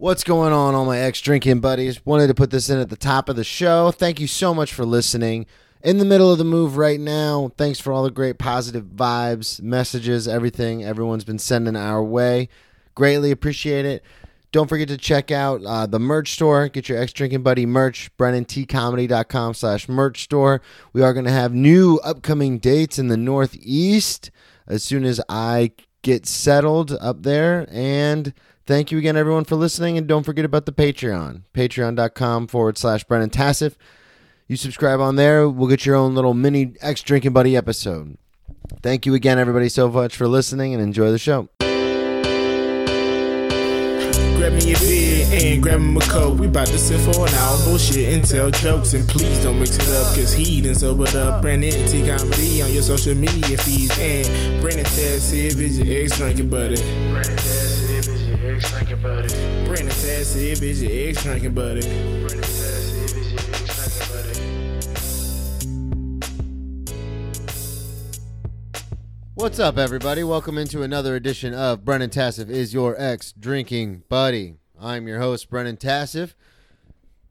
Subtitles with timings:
[0.00, 2.06] What's going on, all my ex drinking buddies?
[2.06, 3.90] Wanted to put this in at the top of the show.
[3.90, 5.44] Thank you so much for listening.
[5.82, 7.52] In the middle of the move right now.
[7.58, 12.48] Thanks for all the great positive vibes, messages, everything everyone's been sending our way.
[12.94, 14.02] Greatly appreciate it.
[14.52, 16.68] Don't forget to check out uh, the merch store.
[16.68, 20.62] Get your ex drinking buddy merch, brennantcomedy.com slash merch store.
[20.94, 24.30] We are going to have new upcoming dates in the Northeast
[24.66, 27.66] as soon as I get settled up there.
[27.70, 28.32] And
[28.70, 29.98] thank you again, everyone, for listening.
[29.98, 33.76] And don't forget about the Patreon, patreon.com forward slash Brennan Tassif.
[34.46, 38.16] You subscribe on there, we'll get your own little mini ex drinking buddy episode.
[38.80, 41.48] Thank you again, everybody, so much for listening and enjoy the show.
[44.38, 46.38] Grab me your beer and grab me a coke.
[46.38, 48.94] We bout to sit for an hour, bullshit and tell jokes.
[48.94, 51.42] And please don't mix it up, cause he done sobered up.
[51.42, 53.98] Brennan T Comedy on your social media feeds.
[53.98, 57.79] And Brennan Tassif is your ex drinking buddy.
[58.60, 61.80] Brennan Tassif is your ex drinking buddy.
[61.80, 63.70] Brennan Tassif is your ex drinking buddy.
[63.70, 64.34] Brennan Tassif is your ex drinking
[66.92, 67.50] buddy.
[69.34, 70.22] What's up, everybody?
[70.22, 74.56] Welcome into another edition of Brennan Tassif is your ex drinking buddy.
[74.78, 76.34] I'm your host, Brennan Tassif.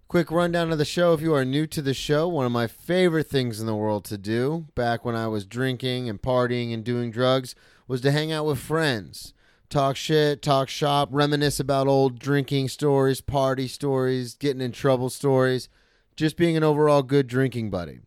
[0.08, 1.14] Quick rundown of the show.
[1.14, 4.04] If you are new to the show, one of my favorite things in the world
[4.06, 7.54] to do back when I was drinking and partying and doing drugs
[7.88, 9.36] was to hang out with friends,
[9.70, 15.70] talk shit, talk shop, reminisce about old drinking stories, party stories, getting in trouble stories,
[16.16, 18.00] just being an overall good drinking buddy.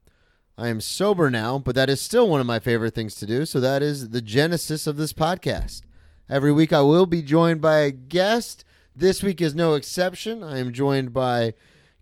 [0.59, 3.47] I am sober now, but that is still one of my favorite things to do.
[3.47, 5.83] So that is the genesis of this podcast.
[6.29, 8.65] Every week I will be joined by a guest.
[8.95, 10.43] This week is no exception.
[10.43, 11.55] I am joined by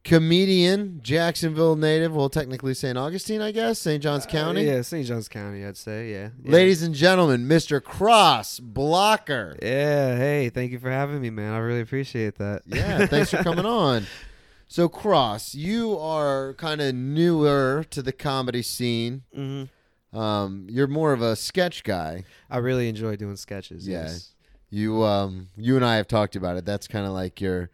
[0.05, 2.97] comedian, Jacksonville native, well, technically St.
[2.97, 4.03] Augustine, I guess, St.
[4.03, 4.69] John's County.
[4.69, 5.07] Uh, yeah, St.
[5.07, 6.11] John's County, I'd say.
[6.13, 6.29] Yeah.
[6.43, 6.53] yeah.
[6.53, 7.83] Ladies and gentlemen, Mr.
[7.83, 9.57] Cross Blocker.
[9.63, 10.17] Yeah.
[10.17, 11.53] Hey, thank you for having me, man.
[11.53, 12.63] I really appreciate that.
[12.67, 14.07] Yeah, thanks for coming on.
[14.69, 19.23] So, Cross, you are kind of newer to the comedy scene.
[19.35, 19.65] hmm
[20.17, 22.25] Um, you're more of a sketch guy.
[22.49, 23.87] I really enjoy doing sketches.
[23.87, 24.03] Yeah.
[24.05, 24.35] Yes.
[24.73, 26.65] You um you and I have talked about it.
[26.65, 27.71] That's kind of like your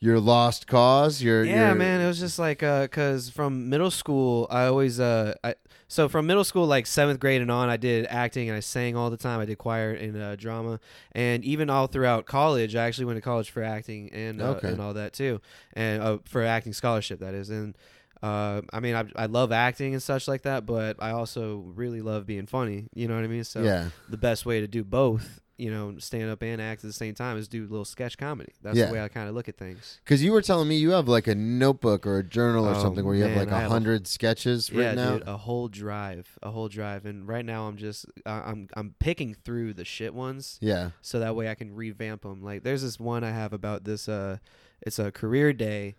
[0.00, 1.22] your lost cause.
[1.22, 2.00] Your Yeah, your, man.
[2.00, 5.54] It was just like, uh, cause from middle school, I always, uh, I
[5.90, 8.94] so from middle school, like seventh grade and on, I did acting and I sang
[8.94, 9.40] all the time.
[9.40, 10.80] I did choir and uh, drama,
[11.12, 14.68] and even all throughout college, I actually went to college for acting and uh, Okay.
[14.68, 15.40] and all that too,
[15.72, 17.48] and uh, for acting scholarship that is.
[17.48, 17.74] And
[18.22, 22.02] uh, I mean, I I love acting and such like that, but I also really
[22.02, 22.88] love being funny.
[22.94, 23.44] You know what I mean?
[23.44, 23.88] So yeah.
[24.10, 27.14] the best way to do both, you know, stand up and act at the same
[27.14, 28.52] time is do a little sketch comedy.
[28.62, 28.86] That's Yeah.
[28.86, 29.98] the way I kind of look at things.
[30.04, 32.80] Because you were telling me you have like a notebook or a journal or Oh,
[32.82, 35.18] something where you have like a hundred sketches Yeah, written out.
[35.20, 38.94] dude, a whole drive, a whole drive, and right now I'm just uh, I'm I'm
[39.00, 40.90] picking through the shit ones Yeah.
[41.02, 42.40] so that way I can revamp them.
[42.42, 44.38] Like there's this one I have about this uh
[44.80, 45.96] it's a career day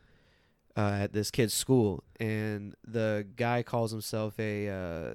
[0.78, 5.14] uh, at this kid's school and the guy calls himself a uh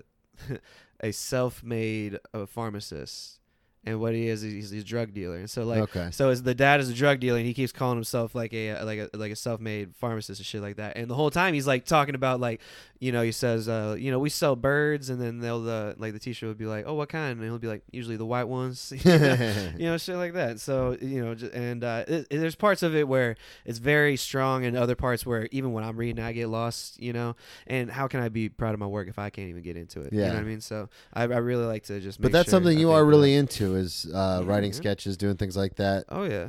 [1.01, 3.41] a self-made uh, pharmacist.
[3.87, 5.37] And what he is, he's, he's a drug dealer.
[5.37, 6.09] And so like okay.
[6.11, 8.83] so his the dad is a drug dealer, and he keeps calling himself like a
[8.83, 10.97] like a like a self made pharmacist and shit like that.
[10.97, 12.61] And the whole time he's like talking about like,
[13.05, 16.13] you know, he says, uh, you know, we sell birds, and then they'll uh, like
[16.15, 17.39] the teacher would be like, oh, what kind?
[17.39, 19.37] And he'll be like, usually the white ones, you know,
[19.77, 20.59] you know, shit like that.
[20.61, 24.65] So you know, and uh, it, it- there's parts of it where it's very strong,
[24.65, 27.37] and other parts where even when I'm reading, I get lost, you know.
[27.67, 30.01] And how can I be proud of my work if I can't even get into
[30.01, 30.13] it?
[30.13, 30.29] you Yeah.
[30.29, 30.61] know what I mean.
[30.63, 32.21] So I, I really like to just.
[32.21, 34.77] but that's sure something you are really into is uh, Yeah, writing yeah.
[34.77, 36.05] sketches, doing things like that.
[36.09, 36.49] Oh yeah.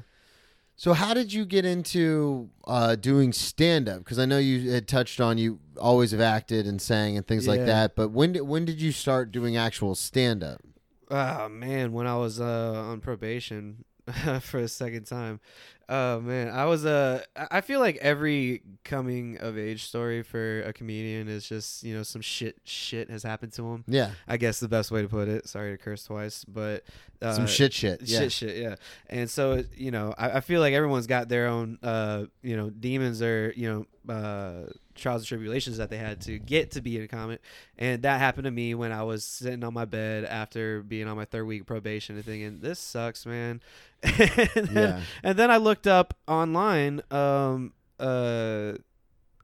[0.77, 3.99] So how did you get into uh, doing stand up?
[3.99, 7.47] Because I know you had touched on you always have acted and sang and things
[7.47, 7.95] like that.
[7.95, 10.61] But when did when did you start doing actual stand up?
[11.09, 13.85] Oh man, when I was uh, on probation
[14.41, 15.39] for a second time,
[15.89, 20.73] oh man, I was uh, I feel like every coming of age story for a
[20.73, 23.83] comedian is just you know some shit shit has happened to him.
[23.87, 25.47] Yeah, I guess the best way to put it.
[25.47, 26.83] Sorry to curse twice, but
[27.21, 28.01] uh, some shit, shit.
[28.03, 28.75] Yeah, shit shit yeah
[29.09, 32.69] and so you know I, I feel like everyone's got their own uh you know
[32.69, 36.97] demons or you know uh trials and tribulations that they had to get to be
[36.97, 37.41] in a comic
[37.77, 41.15] and that happened to me when i was sitting on my bed after being on
[41.17, 43.61] my third week probation and thinking this sucks man
[44.03, 45.01] and, then, Yeah.
[45.23, 48.73] and then i looked up online um uh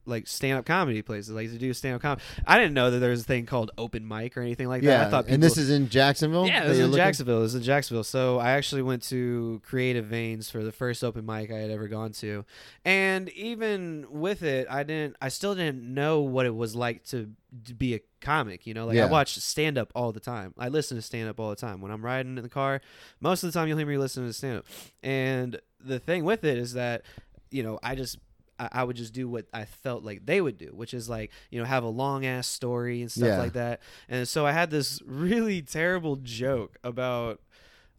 [0.05, 2.21] like stand up comedy places, like to do stand up comedy.
[2.45, 4.87] I didn't know that there was a thing called open mic or anything like that.
[5.01, 5.07] yeah.
[5.07, 6.47] I thought and this is in Jacksonville.
[6.47, 7.37] yeah, that it in looking- Jacksonville.
[7.39, 8.03] It was in Jacksonville.
[8.03, 11.87] So I actually went to Creative Veins for the first open mic I had ever
[11.87, 12.45] gone to,
[12.83, 15.15] and even with it, I didn't.
[15.21, 17.29] I still didn't know what it was like to,
[17.65, 18.65] to be a comic.
[18.65, 19.05] You know, like Yeah.
[19.05, 20.53] I watch stand up all the time.
[20.57, 22.81] I listen to stand up all the time when I'm riding in the car.
[23.19, 24.65] Most of the time, you'll hear me listening to stand up,
[25.03, 27.03] and the thing with it is that
[27.51, 28.17] you know I just
[28.61, 31.31] I, I would just do what I felt like they would do, which is like
[31.49, 33.37] you know have a long ass story and stuff Yeah.
[33.37, 33.81] like that.
[34.09, 37.39] And so I had this really terrible joke about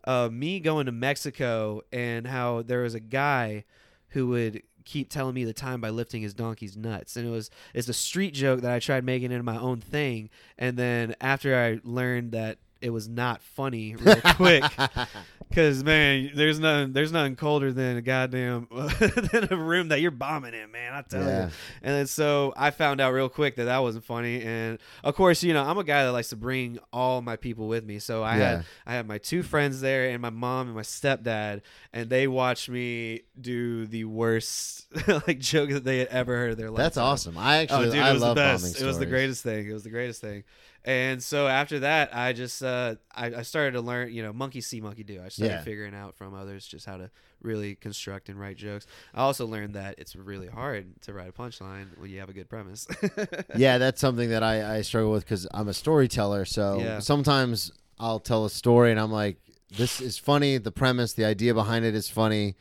[0.04, 3.64] uh, me going to Mexico and how there was a guy
[4.10, 7.50] who would keep telling me the time by lifting his donkey's nuts and it was
[7.72, 10.28] it's a street joke that I tried making into my own thing
[10.58, 14.64] and then after I learned that it was not funny real quick
[15.48, 18.66] because man there's nothing there's nothing colder than a goddamn
[19.00, 21.46] than a room that you're bombing in man I tell Yeah.
[21.46, 21.50] you
[21.82, 25.42] and then so I found out real quick that that wasn't funny and of course
[25.42, 28.22] you know I'm a guy that likes to bring all my people with me so
[28.22, 28.48] I Yeah.
[28.48, 31.60] had I had my two friends there and my mom and my stepdad,
[31.92, 34.86] and they watched me do the worst
[35.26, 36.78] like joke that they had ever heard in their life.
[36.78, 37.36] That's awesome.
[37.38, 38.64] I oh, actually Oh, dude, I it was love the best.
[38.74, 39.68] bombing It was the greatest thing.
[39.68, 40.44] It was the greatest thing.
[40.84, 44.60] And so after that, I just uh, I, I started to learn, you know, monkey
[44.60, 45.22] see, monkey do.
[45.24, 45.62] I started Yeah.
[45.62, 48.86] figuring out from others just how to really construct and write jokes.
[49.14, 52.32] I also learned that it's really hard to write a punchline when you have a
[52.32, 52.86] good premise.
[53.56, 56.44] yeah, that's something that I, I struggle with because I'm a storyteller.
[56.44, 56.98] So Yeah.
[56.98, 57.70] sometimes
[58.00, 59.38] I'll tell a story and I'm like,
[59.76, 60.58] this is funny.
[60.58, 62.56] The premise, the idea behind it is funny.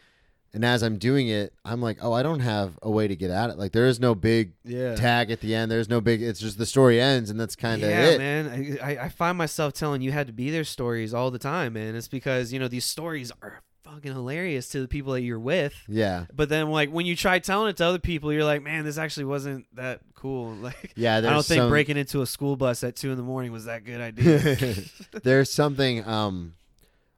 [0.54, 3.32] And as I'm doing it, I'm like, oh, I don't have a way to get
[3.32, 3.58] at it.
[3.58, 4.96] Like there is no big yeah.
[4.96, 5.72] tag at the end.
[5.72, 6.22] There's no big.
[6.22, 8.18] It's just the story ends, and that's kind of yeah, it.
[8.18, 8.78] man.
[8.84, 11.96] I, I find myself telling you had to be there stories all the time, man.
[11.96, 15.74] It's because you know these stories are fucking hilarious to the people that you're with.
[15.88, 18.86] Yeah, But then, like when you try telling it to other people, you're like, man,
[18.86, 20.56] this actually wasn't that cool.
[20.62, 21.18] Like, yeah.
[21.18, 23.66] I don't think some, breaking into a school bus at two in the morning was
[23.66, 24.76] that good idea.
[25.24, 26.54] there's something um,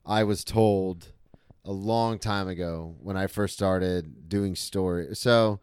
[0.06, 1.07] I was told
[1.65, 5.15] a long time ago when I first started doing story.
[5.15, 5.60] So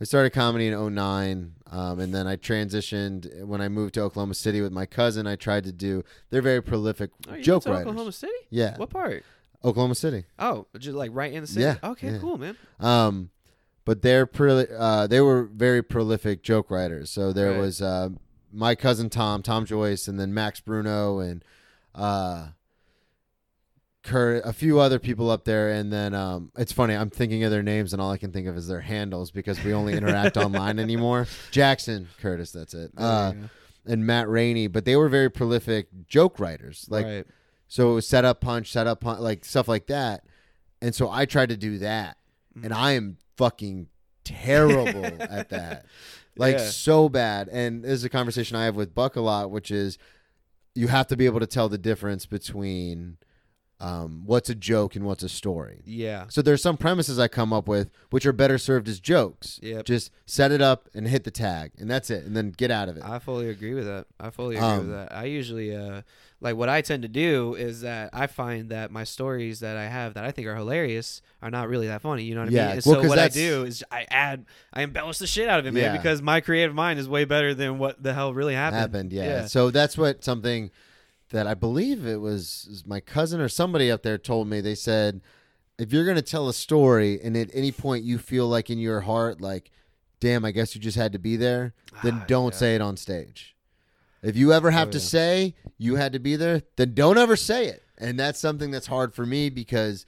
[0.00, 4.34] I started comedy in 09, um, and then I transitioned when I moved to Oklahoma
[4.34, 5.26] City with my cousin.
[5.26, 6.04] I tried to do.
[6.30, 7.86] They're very prolific oh, joke writers.
[7.86, 8.32] Oklahoma City?
[8.48, 9.24] Yeah, What part?
[9.62, 10.24] Oklahoma City.
[10.38, 11.62] Oh, just like right in the city.
[11.62, 12.18] Yeah, Okay, yeah.
[12.18, 12.56] cool, man.
[12.78, 13.28] Um,
[13.84, 17.10] but they're proli- uh, they were very prolific joke writers.
[17.10, 17.60] So there Right.
[17.60, 18.10] was uh,
[18.52, 21.44] my cousin Tom, Tom Joyce, and then Max Bruno and
[21.94, 22.48] uh,
[24.02, 25.70] Kurt, a few other people up there.
[25.70, 28.46] And then um, it's funny, I'm thinking of their names, and all I can think
[28.46, 31.26] of is their handles because we only interact online anymore.
[31.50, 32.92] Jackson Curtis, that's it.
[32.96, 33.32] Uh,
[33.86, 36.86] and Matt Rainey, but they were very prolific joke writers.
[36.88, 37.26] Like right.
[37.68, 40.24] so it was set up punch, set up punch, like stuff like that.
[40.82, 42.16] And so I tried to do that.
[42.58, 42.64] Mm.
[42.66, 43.88] And I am fucking
[44.24, 45.86] terrible at that.
[46.36, 46.68] Like Yeah.
[46.68, 47.48] so bad.
[47.48, 49.98] And this is a conversation I have with Buck a lot, which is
[50.74, 53.16] you have to be able to tell the difference between
[53.80, 55.80] um, what's a joke and what's a story.
[55.86, 56.26] Yeah.
[56.28, 59.58] So there's some premises I come up with which are better served as jokes.
[59.62, 59.86] Yep.
[59.86, 62.88] Just set it up and hit the tag, and that's it, and then get out
[62.88, 63.04] of it.
[63.04, 64.06] I fully agree with that.
[64.18, 65.12] I fully agree Um, with that.
[65.14, 66.02] I usually uh
[66.42, 69.86] like what I tend to do is that I find that my stories that I
[69.88, 72.24] have that I think are hilarious are not really that funny.
[72.24, 72.76] You know what I Yeah, mean?
[72.76, 75.66] And well, so what I do is I add I embellish the shit out of
[75.66, 75.96] it, man, Yeah.
[75.96, 78.80] because my creative mind is way better than what the hell really happened.
[78.80, 79.12] happened.
[79.12, 79.24] Yeah.
[79.24, 79.46] Yeah.
[79.46, 80.70] So that's what something
[81.30, 84.60] that I believe it was, was my cousin or somebody up there told me.
[84.60, 85.20] They said,
[85.78, 88.78] if you're going to tell a story and at any point you feel like in
[88.78, 89.70] your heart, like,
[90.20, 91.72] damn, I guess you just had to be there,
[92.02, 92.58] then Ah, don't yeah.
[92.58, 93.56] say it on stage.
[94.22, 95.04] If you ever have Oh, to yeah.
[95.04, 97.82] say you had to be there, then don't ever say it.
[97.96, 100.04] And that's something that's hard for me because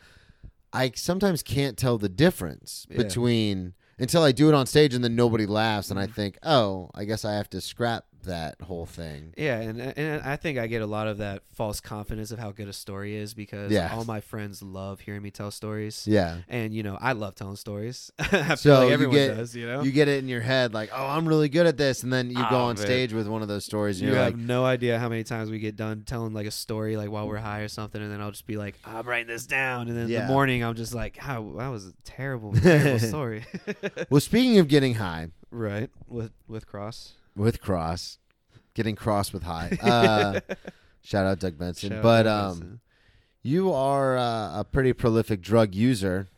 [0.73, 2.99] I sometimes can't tell the difference Yeah.
[2.99, 6.13] between until I do it on stage and then nobody laughs and I Mm-hmm.
[6.13, 9.35] think, oh, I guess I have to scrap that whole thing.
[9.37, 12.51] Yeah, and and I think I get a lot of that false confidence of how
[12.53, 13.93] good a story is because Yeah.
[13.95, 16.07] all my friends love hearing me tell stories.
[16.07, 16.39] Yeah.
[16.49, 18.11] And you know, I love telling stories.
[18.19, 19.83] I So like you everyone get- does, you know.
[19.83, 22.31] You get it in your head like, oh, I'm really good at this, and then
[22.31, 22.85] you go Oh, on man.
[22.85, 25.51] stage with one of those stories, and You have like, no idea how many times
[25.51, 28.21] we get done telling like a story like while we're high or something, and then
[28.21, 30.95] I'll just be like, I'm writing this down, and then in the morning I'm just
[30.95, 33.45] like, how that was a terrible, terrible story.
[34.11, 37.13] well, speaking of getting high right with with cross.
[37.37, 38.19] With cross,
[38.75, 39.79] getting cross with high.
[39.83, 40.41] Uh,
[41.03, 42.81] shout out Doug Benson, Shout but um, Benson.
[43.43, 46.29] you are uh, a pretty prolific drug user,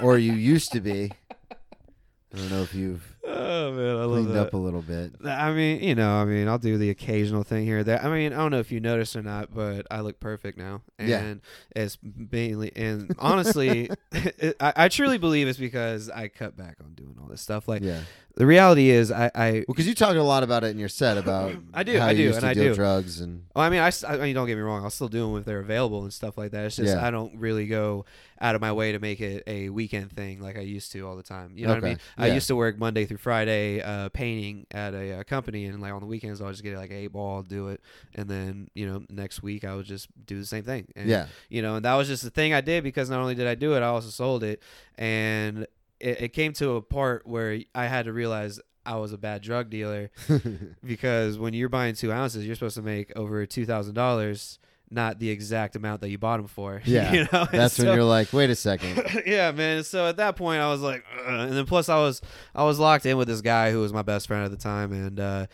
[0.00, 1.12] or you used to be.
[1.50, 4.46] I don't know if you've oh man, I love cleaned that.
[4.48, 5.12] up a little bit.
[5.24, 8.04] I mean, you know, I mean, I'll do the occasional thing here That.
[8.04, 10.82] I mean, I don't know if you noticed or not, but I look perfect now,
[10.98, 11.34] and Yeah.
[11.74, 16.94] it's mainly and honestly, it, I, I truly believe it's because I cut back on
[16.94, 17.68] doing all this stuff.
[17.68, 18.00] Like, Yeah,
[18.36, 20.88] the reality is, I, I Well, because you talked a lot about it in your
[20.88, 22.74] set about I do, I do, and I do.
[22.74, 24.84] drugs and Well, I mean, I, I mean, don't get me wrong.
[24.84, 26.64] I'll still do them if they're available and stuff like that.
[26.66, 27.06] It's just Yeah.
[27.06, 28.04] I don't really go
[28.38, 31.16] out of my way to make it a weekend thing like I used to all
[31.16, 31.52] the time.
[31.56, 31.88] You know what I Okay.
[31.88, 31.98] mean?
[32.18, 35.92] I used to work Monday through Friday uh, painting at a uh, company, and like
[35.92, 37.80] on the weekends I'll just get like eight ball, do it,
[38.14, 40.88] and then you know next week I would just do the same thing.
[40.96, 43.34] And, yeah, you know, and that was just the thing I did because not only
[43.34, 44.62] did I do it, I also sold it,
[44.96, 45.66] and
[46.00, 49.42] it, it came to a part where I had to realize I was a bad
[49.42, 50.10] drug dealer
[50.84, 54.58] because when you're buying two ounces, you're supposed to make over two thousand dollars,
[54.90, 56.80] not the exact amount that you bought them for.
[56.84, 57.40] Yeah, you know?
[57.50, 59.22] And that's when you're like, wait a second.
[59.26, 59.82] yeah, man.
[59.84, 61.48] So at that point, I was like, Ugh.
[61.48, 62.20] and then plus I was
[62.54, 64.92] I was locked in with this guy who was my best friend at the time,
[64.92, 65.46] and uh,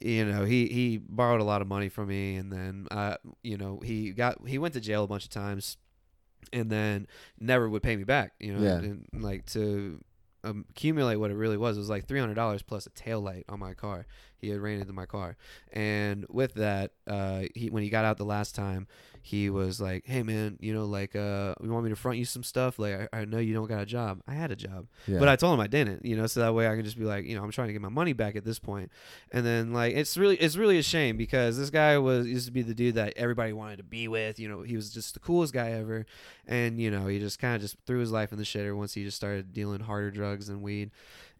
[0.00, 3.56] you know he he borrowed a lot of money from me, and then uh, you
[3.56, 5.76] know he got he went to jail a bunch of times,
[6.52, 7.06] and then
[7.40, 8.32] never would pay me back.
[8.38, 8.76] You know, Yeah.
[8.78, 10.00] and, like to
[10.44, 13.20] um, accumulate what it really was, it was like three hundred dollars plus a tail
[13.20, 14.06] light on my car.
[14.46, 15.36] He had ran into my car,
[15.72, 18.86] and with that, uh, he when he got out the last time,
[19.22, 22.24] he was like, "Hey man, you know, like, uh, you want me to front you
[22.24, 22.78] some stuff?
[22.78, 24.20] Like, I, I know you don't got a job.
[24.28, 25.18] I had a job, Yeah.
[25.18, 26.04] but I told him I didn't.
[26.04, 27.72] You know, so that way I can just be like, you know, I'm trying to
[27.72, 28.92] get my money back at this point.
[29.32, 32.52] And then like, it's really, it's really a shame because this guy was used to
[32.52, 34.38] be the dude that everybody wanted to be with.
[34.38, 36.06] You know, he was just the coolest guy ever,
[36.46, 38.94] and you know, he just kind of just threw his life in the shitter once
[38.94, 40.92] he just started dealing harder drugs than weed.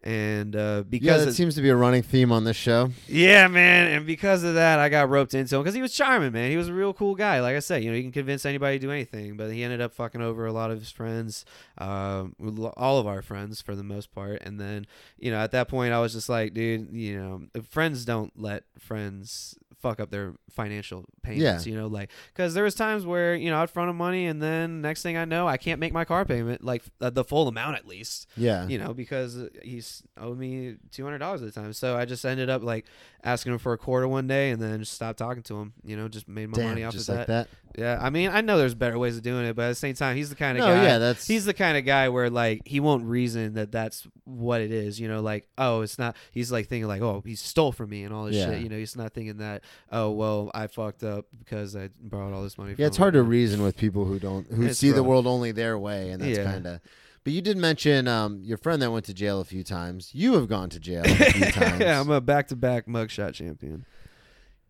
[0.03, 2.91] And uh, yeah, because that of- seems to be a running theme on this show.
[3.07, 6.31] yeah, man, and because of that, I got roped into him because he was charming,
[6.31, 6.49] man.
[6.51, 7.41] He was a real cool guy.
[7.41, 9.81] Like I said, you know, you can convince anybody to do anything, but he ended
[9.81, 11.45] up fucking over a lot of his friends,
[11.77, 12.35] um,
[12.77, 14.41] all of our friends for the most part.
[14.43, 14.85] And then,
[15.17, 18.63] you know, at that point, I was just like, dude, you know, friends don't let
[18.79, 21.65] friends fuck up their financial payments.
[21.65, 21.71] Yeah.
[21.71, 24.41] You know, like because there was times where you know I'd front him money, and
[24.41, 27.47] then next thing I know, I can't make my car payment, like uh, the full
[27.47, 31.59] amount at least Yeah, you know, because he's owed me two hundred dollars at the
[31.59, 31.73] time.
[31.73, 32.85] So I just ended up like
[33.23, 35.73] asking him for a quarter one day, and then just stopped talking to him.
[35.83, 37.47] You know, just made my damn, money off just of like that.
[37.47, 37.79] that.
[37.79, 39.93] Yeah, I mean, I know there's better ways of doing it, but at the same
[39.93, 40.83] time, he's the kind of No, guy.
[40.83, 44.61] yeah, that's He's the kind of guy where like he won't reason that that's what
[44.61, 44.99] it is.
[44.99, 46.15] You know, like oh, it's not.
[46.31, 48.47] He's like thinking like oh, he stole from me and all this Yeah.
[48.51, 48.61] shit.
[48.63, 52.43] You know, he's not thinking that oh well, I fucked up because I borrowed all
[52.43, 52.75] this money.
[52.77, 52.87] yeah.
[52.87, 55.07] It's hard to reason with people who don't who It's see the rough.
[55.07, 56.43] world only their way, and that's Yeah.
[56.51, 56.81] kind of.
[57.23, 60.11] But you did mention um, your friend that went to jail a few times.
[60.13, 61.79] You have gone to jail a few times.
[61.81, 63.85] yeah, I'm a back-to-back mugshot champion.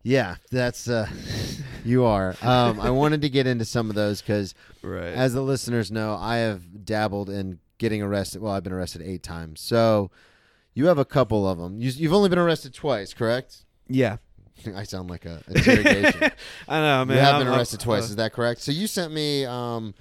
[0.02, 1.08] Yeah, that's uh,
[1.84, 2.34] you are.
[2.42, 5.04] Um, I wanted to get into some of those because, Right.
[5.12, 8.40] as the listeners know, I have dabbled in getting arrested.
[8.42, 9.60] Well, I've been arrested eight times.
[9.60, 10.10] So
[10.74, 11.80] you have a couple of them.
[11.80, 13.64] You, you've only been arrested twice, correct?
[13.88, 14.16] yeah.
[14.76, 16.30] I sound like a interrogation.
[16.68, 17.16] I know, man.
[17.16, 18.02] you have I'm- been I'm- arrested twice.
[18.02, 18.60] uh, is that correct?
[18.62, 19.44] So you sent me.
[19.44, 19.94] Um,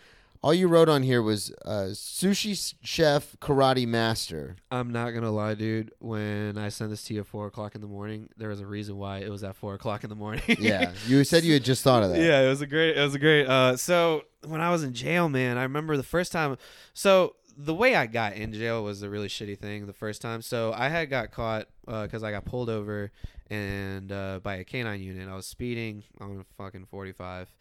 [0.43, 4.55] all you wrote on here was uh, sushi chef, karate master.
[4.69, 5.91] I'm not gonna lie, dude.
[5.99, 8.65] When I sent this to you at four o'clock in the morning, there was a
[8.65, 10.43] reason why it was at four o'clock in the morning.
[10.59, 12.19] Yeah, you said you had just thought of that.
[12.21, 12.95] yeah, it was a great.
[12.95, 13.47] It was a great.
[13.47, 16.55] Uh, so when I was in jail, man, I remember the first time.
[16.93, 20.43] So the way I got in jail was a really shitty thing the first time.
[20.43, 23.11] So I had got caught because I got pulled over
[23.49, 25.27] and uh, by a canine unit.
[25.29, 27.53] I was speeding on a fucking 45.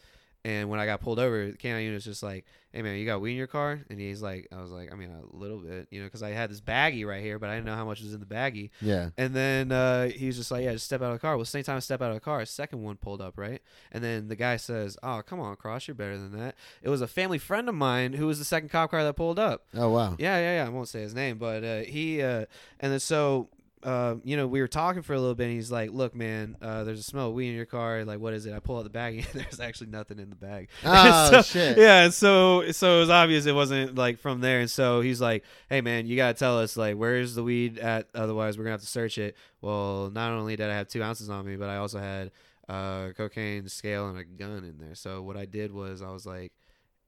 [0.46, 3.04] And when I got pulled over, the canine unit was just like, "Hey man, you
[3.04, 5.58] got weed in your car?" And he's like, "I was like, I mean, a little
[5.58, 7.84] bit, you know, because I had this baggie right here, but I didn't know how
[7.84, 9.10] much was in the baggie." Yeah.
[9.18, 11.44] And then uh, he was just like, "Yeah, just step out of the car." Well,
[11.44, 13.60] same time I step out of the car, a second one pulled up, right?
[13.90, 17.00] And then the guy says, "Oh, come on, Cross, you're better than that." It was
[17.00, 19.66] a family friend of mine who was the second cop car that pulled up.
[19.74, 20.14] Oh wow.
[20.16, 20.66] Yeah, yeah, yeah.
[20.66, 22.44] I won't say his name, but uh, he uh,
[22.78, 23.48] and then so.
[23.86, 25.44] Uh, you know, we were talking for a little bit.
[25.44, 28.04] and He's like, "Look, man, uh, there's a smell of weed in your car.
[28.04, 30.34] Like, what is it?" I pull out the bag, and there's actually nothing in the
[30.36, 30.68] bag.
[30.84, 31.78] Oh So- shit.
[31.78, 35.44] Yeah, so so it was obvious it wasn't like from there, and so he's like,
[35.70, 38.08] "Hey man, you gotta tell us like where's the weed at?
[38.14, 41.30] Otherwise, we're gonna have to search it." Well, not only did I have two ounces
[41.30, 42.32] on me, but I also had
[42.68, 44.96] uh, cocaine, scale, and a gun in there.
[44.96, 46.52] So what I did was I was like,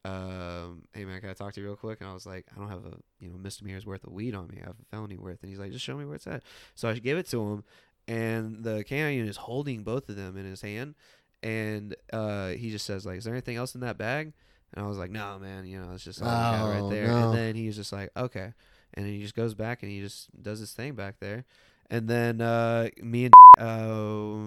[0.08, 2.58] um, "Hey man, can I talk to you real quick?" And I was like, "I
[2.58, 4.58] don't have a you know misdemeanor's worth of weed on me.
[4.62, 6.42] I have a felony worth." And he's like, "Just show me where it's at."
[6.74, 7.64] So I gave it to him,
[8.06, 10.94] and the canine unit is holding both of them in his hand,
[11.42, 14.32] and uh, he just says like, "Is there anything else in that bag?"
[14.74, 15.66] And I was like, "No, man.
[15.66, 17.28] You know, it's just all Oh, right there." no.
[17.30, 18.52] And then he was just like, "Okay,"
[18.94, 21.44] and then he just goes back and he just does his thing back there,
[21.90, 23.86] and then uh, me and uh,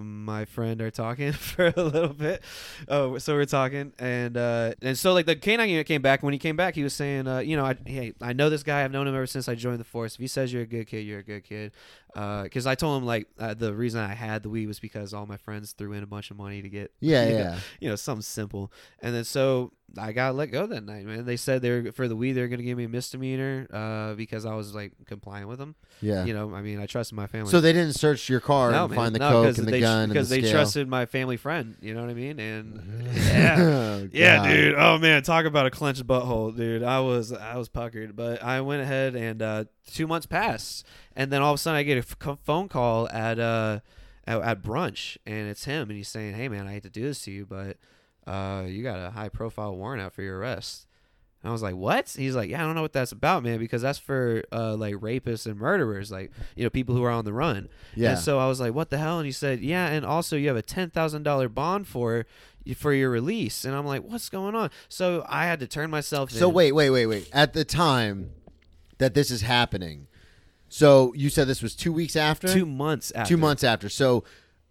[0.01, 2.43] my friend are talking for a little bit.
[2.87, 6.23] Oh, so we're talking, and uh, and so like the canine unit came back.
[6.23, 8.63] When he came back, he was saying, uh, you know, I, hey, I know this
[8.63, 8.83] guy.
[8.83, 10.15] I've known him ever since I joined the force.
[10.15, 11.73] If he says you're a good kid, you're a good kid.
[12.13, 15.25] Because I told him like uh, the reason I had the weed was because all
[15.25, 17.59] my friends threw in a bunch of money to get Yeah, you know, yeah.
[17.79, 18.71] you know, something simple.
[19.01, 21.25] And then so I got let go that night, man.
[21.25, 24.55] They said they're for the weed they're gonna give me a misdemeanor uh, because I
[24.55, 25.75] was like compliant with them.
[26.01, 26.23] Yeah.
[26.25, 27.51] You know, I mean, I trusted my family.
[27.51, 28.97] so they didn't search your car no, and man.
[28.97, 30.51] find the no, coke and the they, gun and the because they scale.
[30.51, 31.75] trusted my family friend.
[31.81, 32.39] You know what I mean?
[32.39, 34.75] And yeah, Oh, yeah, dude.
[34.77, 36.83] Oh man, talk about a clenched butthole, dude.
[36.83, 41.31] I was I was puckered, but I went ahead and uh, two months passed, and
[41.31, 43.79] then all of a sudden I get a f- phone call at uh
[44.25, 47.01] at, at brunch, and it's him, and he's saying, "Hey man, I hate to do
[47.03, 47.77] this to you, but
[48.27, 50.87] uh you got a high profile warrant out for your arrest."
[51.43, 53.57] And I was like, "What?" He's like, "Yeah, I don't know what that's about, man,
[53.57, 57.25] because that's for uh, like rapists and murderers, like you know people who are on
[57.25, 58.11] the run." Yeah.
[58.11, 60.47] And so I was like, "What the hell?" And he said, "Yeah, and also you
[60.49, 62.25] have a ten thousand dollar bond for
[62.75, 66.31] for your release." And I'm like, "What's going on?" So I had to turn myself.
[66.31, 66.53] In So in.
[66.53, 67.27] wait, wait, wait, wait.
[67.33, 68.33] At the time
[68.99, 70.05] that this is happening,
[70.69, 73.27] so you said this was two weeks after, two months after.
[73.33, 73.89] two months after.
[73.89, 74.23] So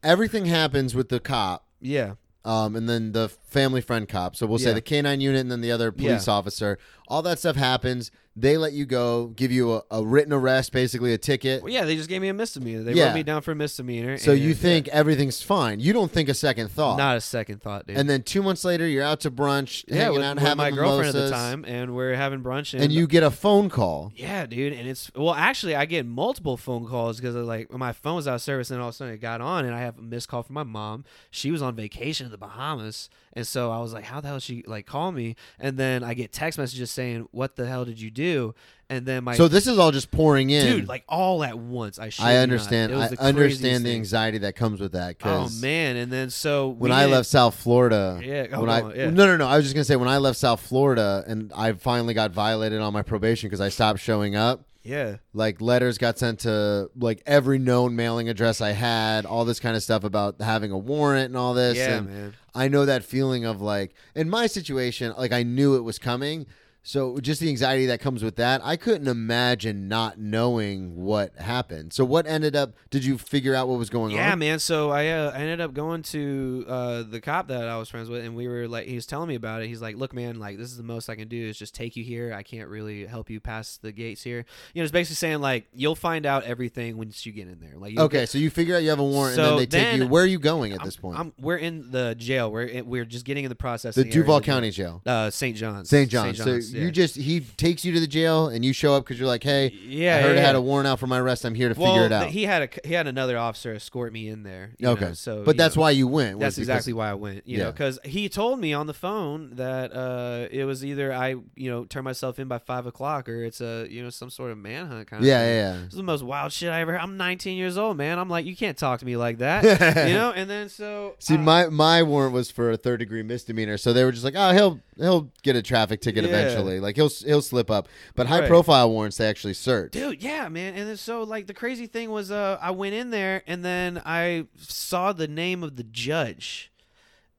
[0.05, 2.13] everything happens with the cop, Yeah,
[2.45, 4.37] um, and then the family friend cop.
[4.37, 4.75] So we'll say Yeah.
[4.75, 6.79] the canine unit and then the other police officer.
[7.09, 8.11] All that stuff happens.
[8.37, 11.63] They let you go, give you a, a written arrest, basically a ticket.
[11.65, 11.85] well, yeah.
[11.85, 12.85] They just gave me a misdemeanor.
[12.85, 13.07] They Yeah.
[13.07, 14.17] wrote me down for a misdemeanor.
[14.19, 15.81] So and- you think everything's fine.
[15.81, 16.97] You don't think a second thought.
[16.97, 17.97] Not a second thought, dude.
[17.99, 20.57] and then two months later, you're out to brunch, yeah, hanging with, out, with having
[20.59, 23.69] my girlfriend at the time, and we're having brunch, and, and you get a phone
[23.69, 24.13] call.
[24.15, 28.15] Yeah, dude, and it's well, actually, I get multiple phone calls because like my phone
[28.15, 29.99] was out of service, and all of a sudden it got on, and I have
[29.99, 31.05] a missed call from my mom.
[31.33, 34.37] She was on vacation in the Bahamas, and so I was like, "How the hell
[34.37, 37.85] did she like call me?" And then I get text messages saying, "What the hell
[37.85, 38.55] did you do?"
[38.89, 40.67] And then my so this is all just pouring in.
[40.67, 42.01] dude, like all at once.
[42.01, 42.93] I I understand.
[42.93, 43.99] I the understand the thing.
[43.99, 45.17] anxiety that comes with that.
[45.23, 48.97] Oh man, and then so when I left South Florida, Yeah, oh, when I on,
[48.97, 49.11] yeah.
[49.11, 51.73] no no no, I was just gonna say when I left South Florida and I
[51.73, 54.65] finally got violated on my probation because I stopped showing up.
[54.83, 59.61] Yeah, Like letters got sent to like every known mailing address I had, all this
[59.61, 61.77] kind of stuff about having a warrant and all this.
[61.77, 62.35] yeah, and man.
[62.55, 66.47] I know that feeling of like in my situation, like I knew it was coming.
[66.83, 71.93] So just the anxiety that comes with that, I couldn't imagine not knowing what happened.
[71.93, 72.73] So what ended up?
[72.89, 74.29] Did you figure out what was going Yeah, on?
[74.31, 74.59] Yeah, man.
[74.61, 78.09] So I, uh, I ended up going to uh, the cop that I was friends
[78.09, 79.69] with, and we were like, he was telling me about it.
[79.69, 81.97] He's like, "Look, man, like this is the most I can do is just take
[81.97, 82.33] you here.
[82.33, 84.47] I can't really help you pass the gates here.
[84.73, 87.77] You know, it's basically saying like you'll find out everything once you get in there.
[87.77, 89.67] Like, Okay, get- so you figure out you have a warrant, and So then they
[89.67, 90.07] take you.
[90.09, 91.19] Where are you going at I'm- this point?
[91.19, 92.51] I'm, we're in the jail.
[92.51, 93.95] We're in, we're just getting in the process.
[93.97, 95.57] the Duval County Jail, uh, St.
[95.59, 95.91] John's.
[95.91, 96.11] St.
[96.11, 96.39] John's.
[96.39, 96.83] So yeah.
[96.83, 99.43] you just he takes you to the jail, and you show up because you're like,
[99.43, 101.45] hey, yeah, I heard yeah, I had a warrant out for my arrest.
[101.45, 102.29] I'm here to well, figure it out.
[102.29, 104.71] He had a he had another officer escort me in there.
[104.79, 105.83] you okay, know, so but that's know.
[105.83, 106.39] why you went.
[106.41, 107.47] That's exactly why I went.
[107.47, 107.71] You know, Yeah.
[107.71, 111.85] because he told me on the phone that uh, it was either I, you know,
[111.85, 115.09] turn myself in by five o'clock or it's a, you know, some sort of manhunt
[115.09, 115.27] kind of.
[115.27, 115.55] Yeah, thing.
[115.57, 115.87] yeah, yeah.
[115.87, 116.99] Is the most wild shit I ever.
[116.99, 118.19] I'm 19 years old, man.
[118.19, 119.65] I'm like, you can't talk to me like that,
[120.09, 120.31] you know.
[120.33, 123.93] And then so See, uh, my my warrant was for a third degree misdemeanor, so
[123.93, 126.31] they were just like, "Oh, he'll he'll get a traffic ticket Yeah.
[126.31, 126.60] eventually.
[126.81, 128.49] Like he'll he'll slip up." But high Right.
[128.49, 129.93] profile warrants they actually search.
[129.93, 130.75] Dude, yeah, man.
[130.75, 134.01] And then so like the crazy thing was uh I went in there and then
[134.05, 136.71] I saw the name of the judge.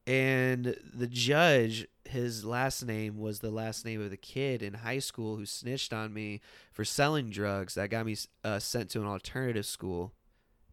[0.06, 4.98] And the judge, his last name was the last name of the kid in high
[4.98, 6.40] school who snitched on me
[6.72, 10.12] for selling drugs that got me uh, sent to an alternative school.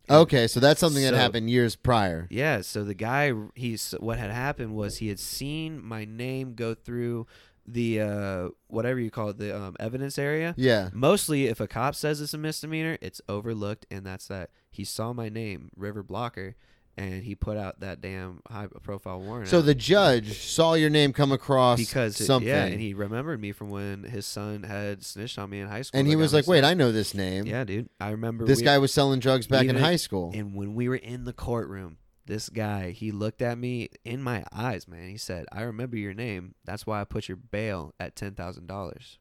[0.09, 2.25] Okay, so that's something that So- happened years prior.
[2.31, 6.73] Yeah, so the guy he's what had happened was he had seen my name go
[6.73, 7.27] through
[7.71, 10.53] the uh whatever you call it the um, evidence area.
[10.57, 10.89] Yeah.
[10.93, 14.49] Mostly, if a cop says it's a misdemeanor, it's overlooked, and that's that.
[14.71, 16.55] He saw my name, River Blocker,
[16.97, 19.47] and he put out that damn high profile warrant.
[19.49, 22.93] So out the judge saw your name come across because it- something, yeah, and he
[22.93, 25.99] remembered me from when his son had snitched on me in high school.
[25.99, 27.45] and he was like, "Wait, sent- I know this name.
[27.45, 30.55] yeah, dude, I remember this we- guy was selling drugs back in high school." And
[30.55, 31.97] when we were in the courtroom,
[32.29, 35.09] this guy, he looked at me in my eyes, man.
[35.09, 36.55] He said, "I remember your name.
[36.63, 39.17] That's why I put your bail at ten thousand dollars."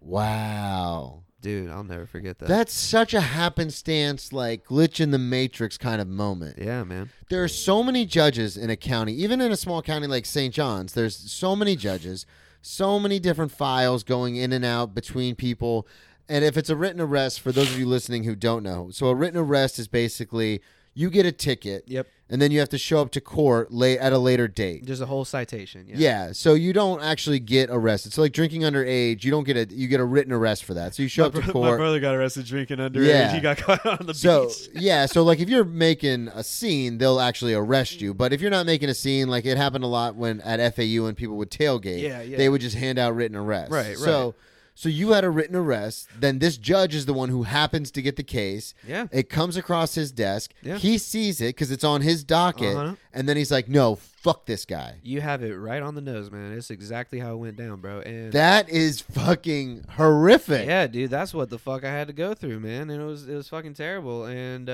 [0.00, 1.22] wow.
[1.40, 2.48] Dude, I'll never forget that.
[2.48, 6.58] That's such a happenstance, like glitch in the matrix kind of moment.
[6.58, 7.10] yeah, man.
[7.28, 10.54] there are so many judges in a county, even in a small county like St.
[10.54, 10.94] John's.
[10.94, 12.24] There's so many judges,
[12.62, 15.86] so many different files going in and out between people.
[16.30, 19.08] And if it's a written arrest, for those of you listening who don't know, so
[19.08, 20.62] a written arrest is basically
[20.94, 22.06] you get a ticket, Yep.
[22.30, 24.84] and then you have to show up to court late at a later date.
[24.86, 25.86] Just a whole citation.
[25.88, 25.96] Yeah.
[25.98, 28.12] Yeah, so you don't actually get arrested.
[28.12, 30.94] So like drinking underage, you don't get a you get a written arrest for that.
[30.94, 31.72] So you show up to court.
[31.72, 33.08] My brother got arrested drinking underage.
[33.08, 33.32] Yeah.
[33.34, 34.68] He got caught on the So beach.
[34.74, 38.14] yeah, so like if you're making a scene, they'll actually arrest you.
[38.14, 41.02] But if you're not making a scene, like it happened a lot when at FAU
[41.04, 42.36] when people would tailgate, Yeah, yeah.
[42.36, 43.72] they would just hand out written arrests.
[43.72, 44.34] Right, So
[44.76, 46.08] So you had a written arrest.
[46.18, 48.74] Then this judge is the one who happens to get the case.
[48.86, 49.06] Yeah.
[49.12, 50.52] It comes across his desk.
[50.62, 50.78] Yeah.
[50.78, 52.94] He sees it because it's on his docket, Uh-huh.
[53.12, 56.28] and then he's like, "No, fuck this guy." You have it right on the nose,
[56.30, 56.52] man.
[56.52, 58.00] It's exactly how it went down, bro.
[58.00, 60.66] And That is fucking horrific.
[60.66, 62.90] yeah, dude, that's what the fuck I had to go through, man.
[62.90, 64.24] And it was it was fucking terrible.
[64.24, 64.66] And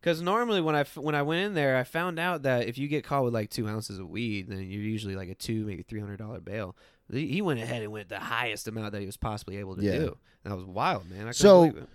[0.00, 2.78] because normally when I f- when I went in there, I found out that if
[2.78, 5.64] you get caught with like two ounces of weed, then you're usually like a two
[5.66, 6.74] maybe three hundred dollar bail.
[7.12, 9.92] He went ahead and went the highest amount that he was possibly able to Yeah.
[9.98, 10.16] do.
[10.44, 11.20] That was wild, man.
[11.20, 11.88] I couldn't So, believe it.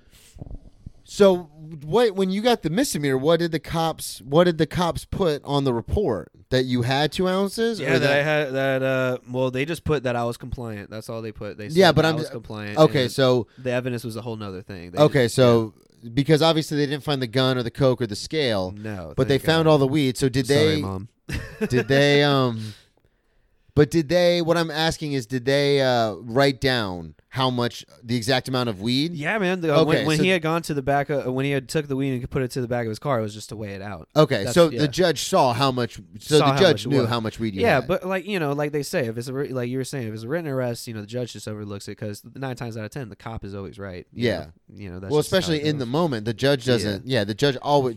[1.04, 1.38] So,
[1.86, 3.17] what when you got the misdemeanor?
[3.17, 4.22] What did the cops?
[4.22, 7.80] What did the cops put on the report that you had two ounces?
[7.80, 8.84] Yeah, or that, I had that.
[8.84, 10.91] Uh, well, they just put that I was compliant.
[10.91, 11.58] That's all they put.
[11.58, 12.78] They said Yeah, but I'm- I was compliant.
[12.78, 14.91] okay, so the evidence was a whole nother thing.
[14.91, 15.74] They okay, just- so
[16.13, 19.28] because obviously they didn't find the gun or the coke or the scale, no, but
[19.28, 20.15] they thank found all the weed.
[20.15, 20.82] So did Sorry, they?
[20.82, 21.10] mom.
[21.69, 22.24] did they?
[22.24, 22.74] Um,
[23.80, 24.42] but did they?
[24.42, 28.82] What I'm asking is, did they uh, write down how much the exact amount of
[28.82, 29.13] weed?
[29.13, 29.62] Yeah, man.
[29.62, 31.52] The, uh, when Okay, when so- he had gone to the back, of, when he
[31.52, 33.34] had took the weed and put it to the back of his car, it was
[33.34, 34.10] just to weigh it out.
[34.18, 34.82] Okay, That's- so yeah.
[34.82, 35.96] the judge saw how much.
[36.20, 37.10] So Saw the how judge it knew was.
[37.10, 37.88] how much weed you Yeah, had.
[37.88, 40.10] but like you know, like they say, if it's a writ- like you were saying,
[40.10, 42.76] if it's a written arrest, you know, the judge just overlooks it because nine times
[42.76, 44.06] out of ten, the cop is always right.
[44.12, 44.38] you Yeah.
[44.39, 44.52] know?
[44.76, 45.00] you know.
[45.00, 45.92] That's well, just how it especially in the goes.
[45.94, 47.06] moment, the judge doesn't.
[47.08, 47.96] Yeah, the judge always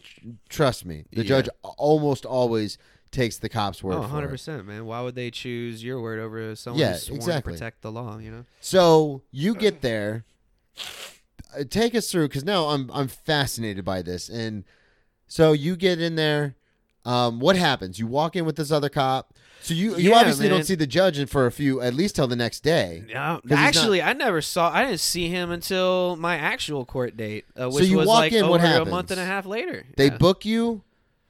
[0.49, 1.07] trust me.
[1.11, 1.29] The Yeah.
[1.29, 2.79] judge almost always
[3.13, 4.31] takes the cop's word Oh, for 100 it.
[4.31, 4.85] percent, man.
[4.87, 7.53] Why would they choose your word over someone Yeah, who's sworn exactly.
[7.53, 8.19] to protect the law?
[8.19, 8.45] You know.
[8.61, 10.25] So you get there.
[11.57, 14.65] Uh, Take us through because now I'm I'm fascinated by this, and
[15.29, 16.57] so you get in there.
[17.05, 17.99] Um, what happens?
[17.99, 19.35] You walk in with this other cop.
[19.61, 20.59] So you you Yeah, obviously man.
[20.59, 23.05] don't see the judge for a few at least till the next day.
[23.09, 24.71] Yeah, he's not- actually, I never saw.
[24.73, 28.33] I didn't see him until my actual court date, uh, which you was walk like
[28.33, 29.85] in, over a month and a half later.
[29.97, 30.17] They Yeah.
[30.17, 30.83] book you.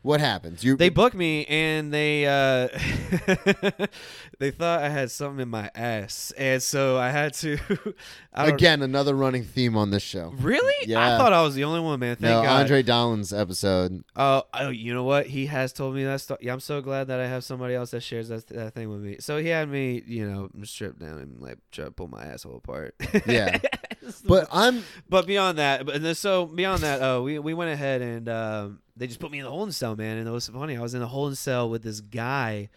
[0.03, 0.65] What happens?
[0.65, 2.69] You They book me and they uh
[4.43, 7.59] they thought I had something in my ass, and so I had to.
[8.35, 10.35] I again another running theme on this show.
[10.37, 10.89] Really?
[10.89, 11.15] Yeah.
[11.15, 12.17] I thought I was the only one, man.
[12.17, 12.63] Thank no, God.
[12.63, 14.03] Andre Dolan's episode.
[14.17, 15.29] Oh, oh, you know what?
[15.29, 16.39] He has told me that stuff.
[16.41, 19.01] Yeah, I'm so glad that I have somebody else that shares that, that thing with
[19.01, 19.19] me.
[19.21, 22.57] So he had me, you know, strip down and like try to pull my asshole
[22.57, 22.97] apart.
[23.25, 23.59] Yeah.
[24.25, 28.03] But I'm but beyond that, but and so beyond that, uh, we we went ahead
[28.03, 30.19] and um, they just put me in the holding cell, man.
[30.19, 30.77] And it was funny.
[30.77, 32.69] I was in the holding cell with this guy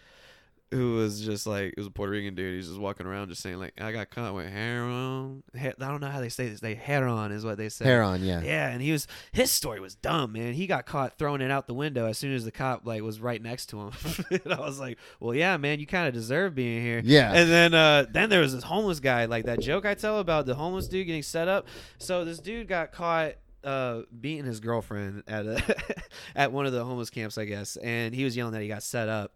[0.71, 2.55] who was just like it was a Puerto Rican dude.
[2.55, 6.01] He's just walking around, just saying like, "I got caught with heroin." He- I don't
[6.01, 6.59] know how they say this.
[6.59, 7.85] They heroin is what they say.
[7.85, 8.41] hair on, yeah.
[8.41, 10.53] Yeah, and he was his story was dumb, man.
[10.53, 13.19] He got caught throwing it out the window as soon as the cop like was
[13.19, 13.91] right next to him.
[14.31, 17.31] and I was like, "Well, yeah, man, you kind of deserve being here." Yeah.
[17.33, 20.45] And then uh then there was this homeless guy, like that joke I tell about
[20.45, 21.67] the homeless dude getting set up.
[21.99, 23.33] So this dude got caught
[23.65, 25.75] uh beating his girlfriend at a
[26.35, 28.83] at one of the homeless camps, I guess, and he was yelling that he got
[28.83, 29.33] set up.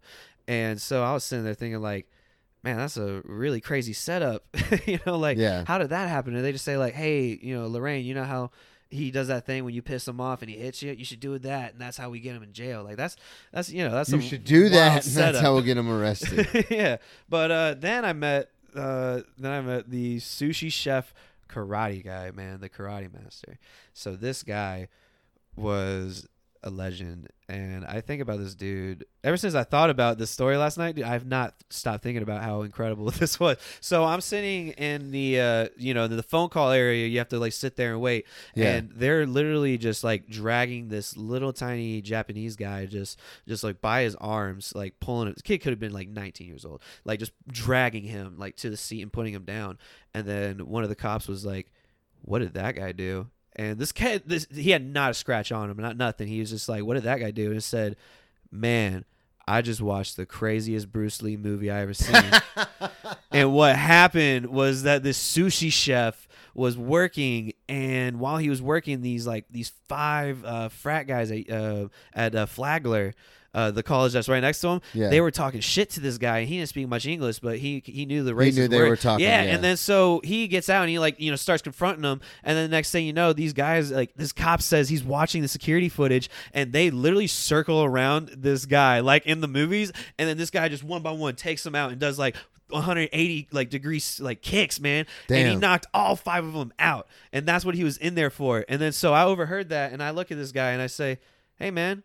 [0.48, 2.06] And so I was sitting there thinking like
[2.62, 4.44] Man, that's a really crazy setup.
[4.86, 5.64] you know, like Yeah.
[5.66, 6.34] how did that happen?
[6.34, 8.50] Did they just say like, "Hey, you know, Lorraine, you know how
[8.90, 10.92] he does that thing when you piss him off and he hits you.
[10.92, 12.82] You should do that, and that's how we get him in jail.
[12.82, 13.16] Like that's
[13.52, 15.06] that's you know that's You should do that.
[15.06, 16.66] And that's how we'll get him arrested.
[16.70, 16.96] yeah,
[17.28, 21.14] but uh, then I met uh, then I met the sushi chef
[21.50, 23.58] karate guy, man, the karate master.
[23.92, 24.88] So this guy
[25.56, 26.26] was
[26.62, 30.56] a legend, and I think about this dude ever since I thought about this story
[30.58, 30.94] last night.
[30.94, 33.56] Dude, I've not stopped thinking about how incredible this was.
[33.80, 37.06] So I'm sitting in the uh, you know the phone call area.
[37.06, 38.74] You have to like sit there and wait, Yeah.
[38.74, 43.18] and they're literally just like dragging this little tiny Japanese guy just
[43.48, 45.34] just like by his arms, like pulling him.
[45.34, 48.68] This kid could have been like 19 years old, like just dragging him like to
[48.70, 49.78] the seat and putting him down.
[50.12, 51.70] And then one of the cops was like,
[52.22, 53.28] "What did that guy do?"
[53.60, 56.28] And this kid, this he had not a scratch on him, not nothing.
[56.28, 57.96] He was just like, "What did that guy do?" And it said,
[58.50, 59.04] "Man."
[59.48, 62.22] I just watched the craziest Bruce Lee movie I ever seen.
[63.32, 69.00] and what happened was that this sushi chef was working and while he was working
[69.00, 73.12] these like these five uh, frat guys at, uh, at uh, flagler
[73.52, 75.08] uh, the college that's right next to him Yeah.
[75.08, 77.82] they were talking shit to this guy and he didn't speak much english but he
[77.84, 78.88] he knew the racist knew they word.
[78.90, 79.54] were talking, yeah, yeah.
[79.54, 82.56] and then so he gets out and he like you know starts confronting them and
[82.56, 85.48] then the next thing you know these guys like this cop says he's watching the
[85.48, 90.36] security footage and they literally circle around this guy like in the movies and then
[90.38, 92.36] this guy just one by one takes them out and does like
[92.68, 97.46] 180 like degrees like kicks man and he knocked all five of them out and
[97.46, 100.10] that's what he was in there for and then so i overheard that and i
[100.10, 101.18] look at this guy and i say
[101.56, 102.02] hey man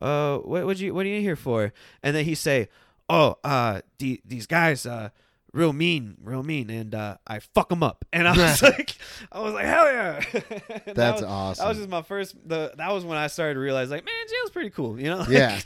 [0.00, 2.68] uh what what you what are you here for and then he say
[3.08, 5.08] oh uh the, these guys uh
[5.56, 8.04] real mean, real mean, and uh, I fuck them up.
[8.12, 8.94] And I was like,
[9.32, 10.20] I was like, hell yeah.
[10.34, 10.42] And
[10.84, 11.62] that That's was- awesome.
[11.64, 12.36] That was just my first.
[12.46, 15.00] The that was when I started to realize, like, man, jail's pretty cool.
[15.00, 15.16] You know?
[15.26, 15.58] Like, Yeah.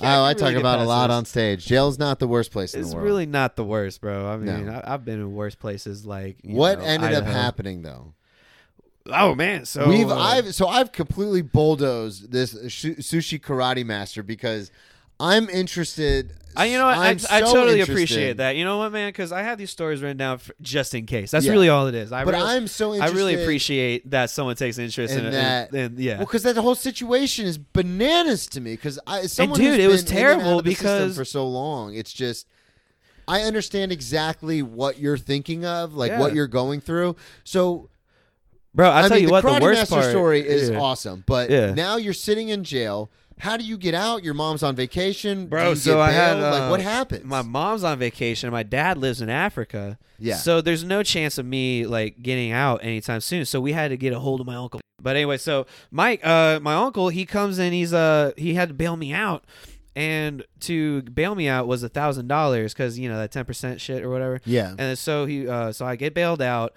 [0.00, 1.14] I oh, I can talk about a lot this.
[1.14, 1.66] on stage.
[1.66, 3.04] Jail's not the worst place in It's the world.
[3.06, 4.26] It's really not the worst, bro.
[4.26, 4.72] I mean, No.
[4.72, 6.06] I, I've been in worse places.
[6.06, 8.14] Like what know, ended up happening though?
[9.10, 14.22] Oh man, so We've uh, I've so I've completely bulldozed this sh- sushi karate master
[14.22, 14.70] because
[15.20, 16.34] I'm interested.
[16.58, 16.96] I, you know what?
[16.96, 17.92] I, I'm I so totally interested.
[17.92, 18.56] appreciate that.
[18.56, 19.08] You know what, man?
[19.10, 21.30] Because I have these stories written down for, just in case.
[21.30, 21.52] That's Yeah.
[21.52, 22.12] really all it is.
[22.12, 25.32] I But really, I'm so I really appreciate that someone takes interest in in, in
[25.32, 26.16] that- And, yeah.
[26.16, 28.72] Well, because that whole situation is bananas to me.
[28.72, 31.24] Because I, someone dude, who's it was in and terrible of the system because- for
[31.26, 32.46] so long, it's just
[33.28, 36.20] I understand exactly what you're thinking of, like Yeah.
[36.20, 37.16] what you're going through.
[37.44, 37.90] So
[38.76, 40.70] Bro, I'll I tell mean, you the what, the Karate worst Master part story is
[40.70, 40.78] yeah.
[40.78, 41.74] awesome, but Yeah.
[41.74, 43.10] now you're sitting in jail.
[43.38, 44.22] How do you get out?
[44.24, 46.52] Your mom's on vacation, Do Bro, you so get I had bailed?
[46.52, 47.24] like uh, what happened?
[47.24, 48.50] My mom's on vacation.
[48.50, 49.98] My dad lives in Africa.
[50.18, 50.36] Yeah.
[50.36, 53.44] So there's no chance of me like getting out anytime soon.
[53.44, 54.80] So we had to get a hold of my uncle.
[55.02, 57.72] But anyway, so Mike, uh, my uncle, he comes in.
[57.74, 59.44] He's uh, he had to bail me out,
[59.94, 63.80] and to bail me out was a thousand dollars because you know that ten percent
[63.82, 64.40] shit or whatever.
[64.46, 66.72] yeah, And so he, uh, so I get bailed out,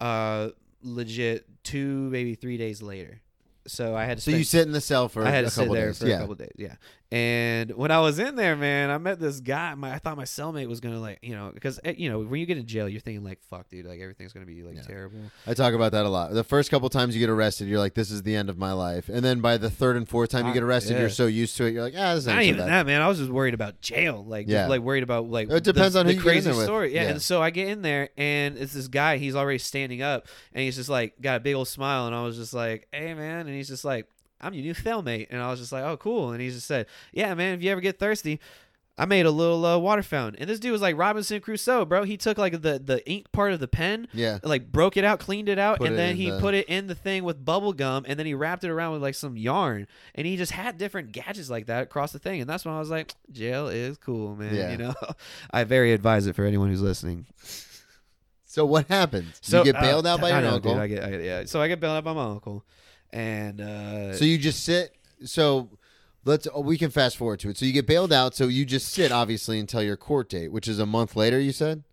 [0.00, 0.50] uh,
[0.84, 3.20] legit two maybe three days later.
[3.66, 4.22] So I had to.
[4.22, 5.86] so spend you sit in the cell for I had a to sit couple there
[5.86, 5.98] days.
[5.98, 6.16] for yeah.
[6.16, 6.52] a couple days.
[6.56, 6.74] Yeah.
[7.14, 9.72] And when I was in there, man, I met this guy.
[9.76, 12.40] My I thought my cellmate was gonna like, you know, because eh, you know when
[12.40, 14.82] you get in jail, you're thinking like, fuck, dude, like everything's gonna be like Yeah.
[14.82, 15.20] terrible.
[15.46, 16.32] I talk about that a lot.
[16.32, 18.72] The first couple times you get arrested, you're like, "This is the end of my
[18.72, 21.00] life," and then by the third and fourth time you get arrested, yeah.
[21.02, 22.86] you're so used to it, you're like, "Ah, this Not ain't so even bad." that,
[22.86, 23.00] man.
[23.00, 24.62] I was just worried about jail, like, Yeah.
[24.62, 25.48] just, like worried about like.
[25.50, 26.94] It depends the, on the who in crazy story.
[26.96, 27.02] Yeah.
[27.04, 27.10] Yeah.
[27.10, 29.18] And so I get in there, and it's this guy.
[29.18, 32.24] He's already standing up, and he's just like got a big old smile, and I
[32.24, 34.08] was just like, "Hey, man," and he's just like,
[34.44, 36.86] "I'm your new cellmate," and I was just like, "Oh, cool," and he just said,
[37.12, 38.40] "Yeah, man, if you ever get thirsty."
[38.96, 42.04] I made a little uh, water fountain, and this dude was like Robinson Crusoe, bro.
[42.04, 45.18] He took like the the ink part of the pen, Yeah, like broke it out,
[45.18, 47.44] cleaned it out, Put and it then he the- put it in the thing with
[47.44, 50.52] bubble gum, and then he wrapped it around with like some yarn, and he just
[50.52, 53.66] had different gadgets like that across the thing, and that's when I was like, jail
[53.66, 54.54] is cool, man.
[54.54, 54.70] Yeah.
[54.70, 54.94] You know,
[55.50, 57.26] I very advise it for anyone who's listening.
[58.46, 59.40] So what happens?
[59.42, 60.74] So you get uh, bailed out by your know, uncle.
[60.74, 61.44] Dude, I get, I get, yeah.
[61.46, 62.64] So I get bailed out by my uncle,
[63.14, 64.94] and uh, so you just sit.
[65.24, 65.70] So
[66.24, 66.46] let's.
[66.52, 67.56] oh, we can fast forward to it.
[67.56, 68.34] So you get bailed out.
[68.34, 71.38] So you just sit, obviously, until your court date, which is a month later.
[71.40, 71.84] You said.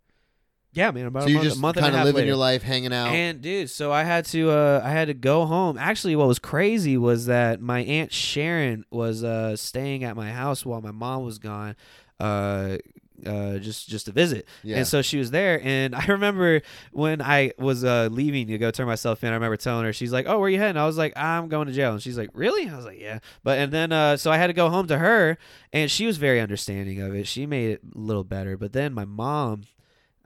[0.74, 2.28] yeah, man, about So a you month, just month kind of living later.
[2.28, 3.10] your life, hanging out.
[3.10, 5.78] And dude, so I had to uh I had to go home.
[5.78, 10.66] Actually, what was crazy was that my aunt Sharon was uh staying at my house
[10.66, 11.76] while my mom was gone.
[12.20, 12.78] Uh
[13.26, 14.78] uh, just just to visit, Yeah.
[14.78, 15.62] and so she was there.
[15.64, 19.30] And I remember when I was uh, leaving to go turn myself in.
[19.30, 21.68] I remember telling her, she's like, "Oh, where you heading?" I was like, "I'm going
[21.68, 24.32] to jail." And she's like, "Really?" I was like, "Yeah." But and then uh, so
[24.32, 25.38] I had to go home to her,
[25.74, 27.28] and she was very understanding of it.
[27.28, 28.58] She made it a little better.
[28.58, 29.64] But then my mom,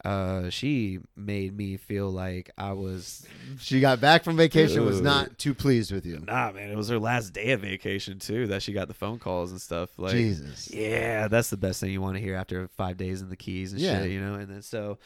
[0.06, 3.26] uh, she made me feel like I was
[3.60, 6.24] she got back from vacation, was not too pleased with you.
[6.26, 6.70] nah, man.
[6.70, 9.60] It was her last day of vacation too that she got the phone calls and
[9.62, 9.89] stuff.
[9.98, 10.70] Like, Jesus.
[10.72, 13.72] yeah, that's the best thing you want to hear after five days in the keys
[13.74, 14.02] and Yeah.
[14.04, 14.36] shit, you know.
[14.36, 15.00] And then so,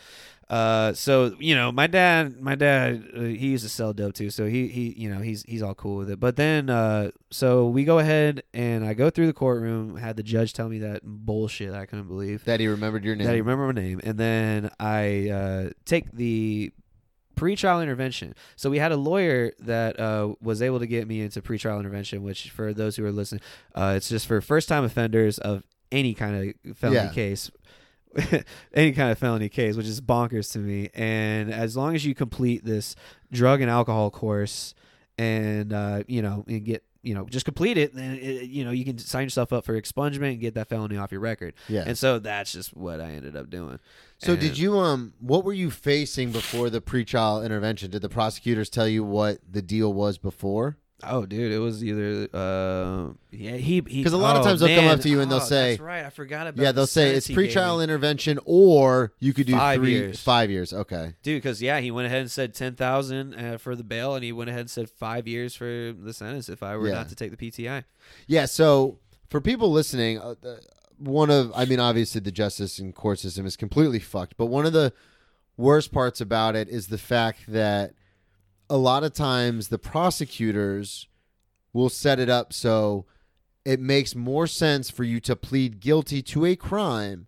[0.50, 4.30] uh, so you know, my dad, my dad, uh, he used to sell dope too,
[4.30, 6.20] so he he, you know, he's he's all cool with it.
[6.20, 10.24] But then, uh, so we go ahead and I go through the courtroom, had the
[10.24, 13.28] judge tell me that bullshit I couldn't believe That he remembered your name.
[13.28, 16.72] that I remember my name, and then I uh, take the
[17.36, 18.34] pretrial intervention.
[18.58, 22.22] So we had a lawyer that uh, was able to get me into pretrial intervention,
[22.24, 23.42] which for those who are listening,
[23.76, 27.10] uh, it's just for first time offenders of any kind of felony Yeah.
[27.12, 27.50] case.
[28.74, 30.89] any kind of felony case, which is bonkers to me.
[30.93, 32.95] And as long as you complete this
[33.32, 34.74] drug and alcohol course,
[35.17, 38.72] and uh, you know, and get you know, just complete it, then it, you know
[38.72, 41.54] you can sign yourself up for expungement and get that felony off your record.
[41.69, 41.84] yeah.
[41.88, 43.80] And so that's just what I ended up doing.
[44.17, 47.91] So And- did you um what were you facing before the pretrial intervention?
[47.91, 50.78] Did the prosecutors tell you what the deal was before?
[51.04, 54.60] Oh, dude, it was either uh, yeah, he he 'Cause a lot of oh, times
[54.60, 56.72] they'll come up to you and they'll Oh, say- "That's right, I forgot about." yeah,
[56.74, 59.92] they'll say it's sentence he gave pretrial me." intervention or you could do Five three
[59.92, 60.20] years.
[60.20, 60.74] 5 years.
[60.74, 61.14] Okay.
[61.24, 61.42] dude.
[61.42, 64.32] Because yeah, he went ahead and said ten thousand uh, for the bail, and he
[64.32, 66.96] went ahead and said five years for the sentence if I were Yeah.
[66.96, 67.86] not to take the PTI.
[68.28, 70.36] Yeah, so for people listening, uh,
[70.98, 74.66] one of I mean obviously the justice and court system is completely fucked, but one
[74.66, 74.92] of the
[75.56, 77.94] worst parts about it is the fact that
[78.69, 81.08] a lot of times the prosecutors
[81.73, 83.05] will set it up so
[83.65, 87.27] it makes more sense for you to plead guilty to a crime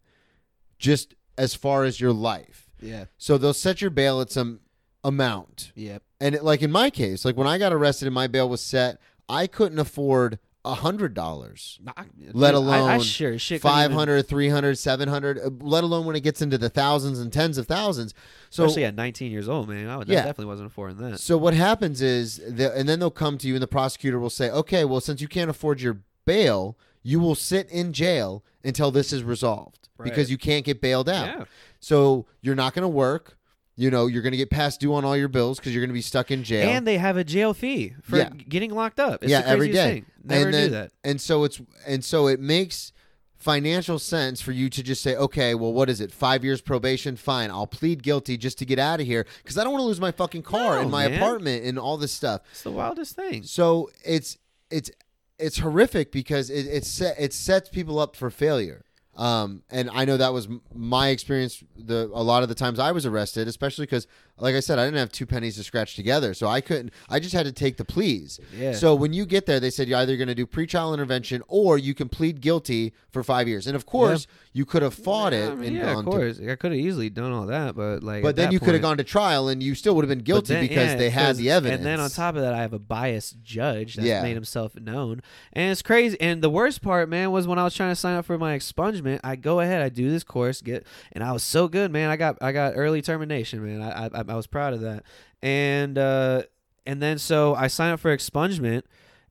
[0.80, 2.70] just as far as your life.
[2.82, 3.06] Yeah.
[3.18, 4.62] So they'll set your bail at some
[5.04, 5.72] amount.
[5.76, 6.04] Yep.
[6.20, 8.62] And it, like in my case, like when I got arrested and my bail was
[8.62, 9.00] set,
[9.30, 11.80] I couldn't afford hundred dollars.
[11.86, 15.84] Let dude, I, I alone sure as shit couldn't even- 500 300 700 uh, let
[15.84, 18.14] alone when it gets into the thousands and tens of thousands
[18.50, 19.88] so especially at 19 years old, man.
[19.90, 20.20] I would, that Yeah.
[20.20, 21.20] definitely wasn't affording that.
[21.20, 24.30] so what happens is the, and then they'll come to you and the prosecutor will
[24.30, 28.92] say okay well since you can't afford your bail you will sit in jail until
[28.92, 30.10] this is resolved Right.
[30.10, 31.44] because you can't get bailed out Yeah.
[31.80, 33.38] so you're not going to work
[33.76, 35.90] you know you're going to get past due on all your bills because you're going
[35.90, 38.30] to be stuck in jail And they have a jail fee for Yeah.
[38.30, 39.24] getting locked up.
[39.24, 40.06] It's yeah every day Thing.
[40.24, 40.92] Never and knew that.
[41.04, 42.92] and so it's and so it makes
[43.38, 47.16] financial sense for you to just say okay well what is it five years probation
[47.16, 49.86] fine i'll plead guilty just to get out of here because i don't want to
[49.88, 51.18] lose my fucking car No, and my man.
[51.18, 53.42] apartment and all this stuff It's the wildest thing.
[53.42, 54.38] so it's
[54.70, 54.92] it's
[55.40, 58.86] it's horrific because it it, set, it sets people up for failure
[59.18, 61.64] um, and I know that was my experience.
[61.78, 64.08] The a lot of the times I was arrested, especially because,
[64.42, 66.92] like I said, I didn't have two pennies to scratch together, so I couldn't.
[67.10, 68.40] I just had to take the pleas.
[68.58, 68.74] Yeah.
[68.74, 71.78] So when you get there, they said you're either going to do pretrial intervention or
[71.78, 73.68] you can plead guilty for five years.
[73.68, 75.52] And of course, you could have fought Yeah, it.
[75.52, 76.40] I mean, and yeah, of gone to- course.
[76.40, 78.98] I could have easily done all that, but like, but then you could have gone
[78.98, 81.50] to trial, and you still would have been guilty then- because yeah, they had the
[81.52, 81.78] evidence.
[81.78, 84.22] And then on top of that, I have a biased judge Yeah.
[84.24, 85.22] made himself known,
[85.54, 86.20] and it's crazy.
[86.20, 88.58] And the worst part, man, was when I was trying to sign up for my
[88.58, 89.20] expungement.
[89.24, 92.10] I go ahead, I do this course, get, and I was so good, man.
[92.10, 93.82] I got I got early termination, man.
[93.82, 95.04] I I, I was proud of that,
[95.42, 96.44] and uh,
[96.86, 98.84] and then so I signed up for expungement.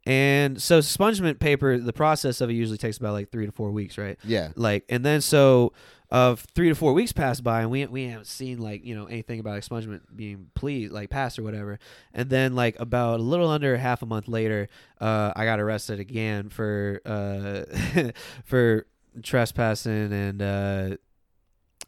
[0.06, 3.70] And so expungement paper, the process of it usually takes about like three to four
[3.70, 4.18] weeks, right?
[4.24, 5.74] yeah, like and then so
[6.10, 9.06] of three to four weeks pass by and we we haven't seen like you know
[9.06, 11.78] anything about expungement being pleased like passed or whatever
[12.12, 14.68] and then like about a little under half a month later
[15.00, 18.10] uh i got arrested again for uh
[18.44, 18.86] for
[19.22, 20.96] trespassing and uh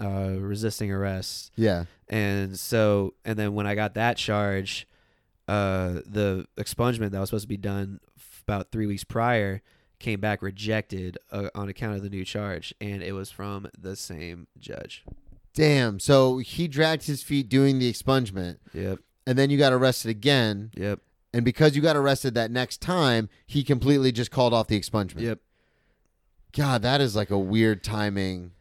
[0.00, 4.86] uh resisting arrest yeah, and so and then when i got that charge
[5.48, 9.60] uh the expungement that was supposed to be done f- about three weeks prior
[9.98, 13.94] came back rejected uh, on account of the new charge and it was from the
[13.96, 15.04] same judge
[15.54, 15.98] damn.
[16.00, 20.70] So he dragged his feet doing the expungement, yep and then you got arrested again.
[20.74, 20.98] yep
[21.34, 25.20] And because you got arrested that next time, he completely just called off the expungement.
[25.20, 25.40] yep
[26.52, 28.52] God, that is like a weird timing.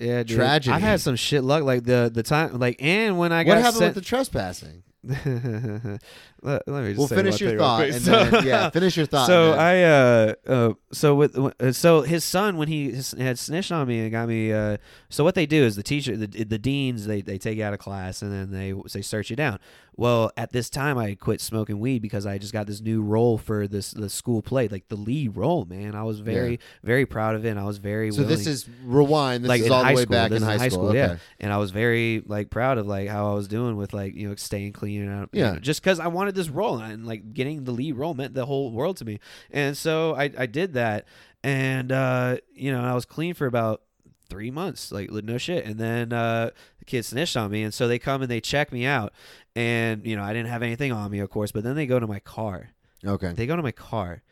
[0.00, 0.36] Yeah dude.
[0.36, 0.74] Tragedy.
[0.74, 3.58] i've had some shit luck like the the time like and when i what got
[3.58, 4.82] happened sent, with the trespassing?
[6.42, 9.26] let, let me just We'll finish your thought, and So- then yeah, finish your thought.
[9.26, 13.72] So I uh, uh so with uh, so his son when he his- had snitched
[13.72, 14.76] on me and got me uh
[15.08, 17.72] so what they do is the teacher the, the deans they, they take you out
[17.72, 19.58] of class and then they they search you down.
[19.96, 23.36] Well, at this time I quit smoking weed because I just got this new role
[23.36, 25.66] for this the school play like the lead role.
[25.66, 27.50] Man, I was very very proud of it.
[27.50, 29.44] and I was very so this is rewind.
[29.44, 30.12] This like is all the way school.
[30.12, 30.94] back This in high, school.
[30.94, 31.04] yeah.
[31.04, 31.18] Okay.
[31.40, 34.28] And I was very like proud of like how I was doing with like you
[34.28, 35.52] know staying clean and you Yeah.
[35.52, 38.46] know, just because I wanted this role and like getting the lead role meant the
[38.46, 39.20] whole world to me.
[39.50, 41.06] And so I I did that,
[41.42, 43.82] and uh, you know I was clean for about
[44.28, 45.64] three months, like no shit.
[45.64, 48.72] And then uh, the kids snitched on me, and so they come and they check
[48.72, 49.12] me out,
[49.56, 51.52] and you know I didn't have anything on me, of course.
[51.52, 52.70] But then they go to my car.
[53.04, 53.32] Okay.
[53.32, 54.22] They go to my car,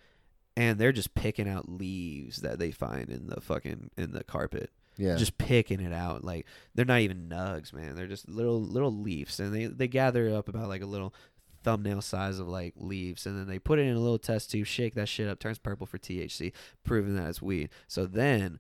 [0.57, 4.71] and they're just picking out leaves that they find in the fucking in the carpet
[4.99, 5.17] Yeah.
[5.17, 6.23] just picking it out.
[6.23, 7.95] Like they're not even nugs, man.
[7.97, 11.15] They're just little little leaves, and they they gather up about like a little
[11.63, 14.67] thumbnail size of like leaves, and then they put it in a little test tube,
[14.67, 16.53] shake that shit up, turns purple for THC,
[16.85, 17.71] proving that it's weed.
[17.87, 18.59] So then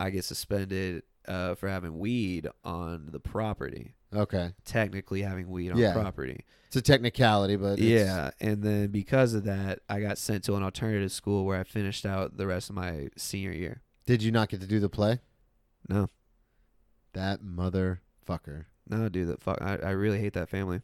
[0.00, 3.94] I get suspended uh, for having weed on the property.
[4.14, 4.52] okay.
[4.64, 5.92] Technically having weed on Yeah.
[5.92, 6.44] property.
[6.68, 10.54] It's a technicality, but it's- Yeah, and then because of that, I got sent to
[10.56, 13.82] an alternative school where I finished out the rest of my senior year.
[14.06, 15.20] Did you not get to do the play?
[15.88, 16.08] No.
[17.12, 18.66] That motherfucker.
[18.90, 19.58] No, dude, that fuck.
[19.60, 20.80] I, I really hate that family.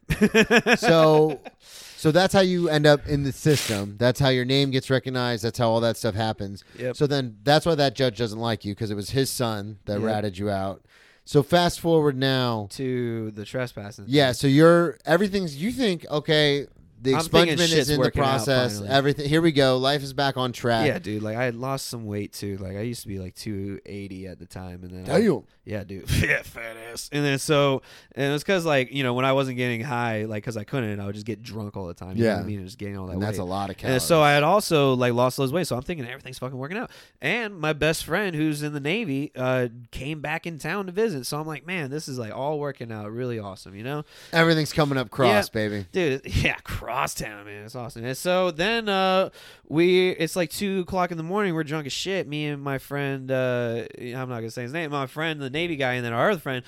[0.77, 1.41] So,
[1.97, 3.97] so that's how you end up in the system.
[3.99, 5.45] That's how your name gets recognized.
[5.45, 6.65] That's how all that stuff happens.
[6.79, 6.97] Yep.
[6.97, 9.95] So then that's why that judge doesn't like you because it was his son that
[10.01, 10.03] Yep.
[10.03, 10.83] ratted you out.
[11.25, 12.67] So fast forward now.
[12.73, 14.05] to the trespassing.
[14.09, 16.67] Yeah, so you're everything's you think okay,
[17.01, 18.75] the I'm thinking expungement is in the working out process.
[18.75, 18.89] finally.
[18.95, 19.79] Everything here we go.
[19.79, 20.87] Life is back on track.
[20.87, 21.23] Yeah, dude.
[21.23, 22.59] Like I had lost some weight too.
[22.59, 25.45] Like I used to be like 280 at the time, and then I- Damn.
[25.65, 27.09] Yeah, dude, yeah, fat ass.
[27.13, 27.83] And then so,
[28.15, 30.65] and it was because like you know when I wasn't getting high, like because I
[30.65, 32.17] couldn't, I would just get drunk all the time.
[32.17, 32.35] You know Yeah.
[32.37, 33.27] what I mean, and just getting all that And weight.
[33.27, 34.03] that's a lot of And calories.
[34.03, 36.91] so I had also like lost those weight, so I'm thinking everything's fucking working out.
[37.21, 41.25] And my best friend, who's in the Navy, uh, came back in town to visit.
[41.27, 44.05] So I'm like, man, this is like all working out really awesome, you know?
[44.33, 45.87] Everything's coming up cross, baby.
[45.93, 49.31] dude yeah crosstown man it's awesome and so then uh
[49.69, 52.79] we it's like two o'clock in the morning we're drunk as shit me and my
[52.79, 56.13] friend uh i'm not gonna say his name my friend the navy guy and then
[56.13, 56.65] our other friend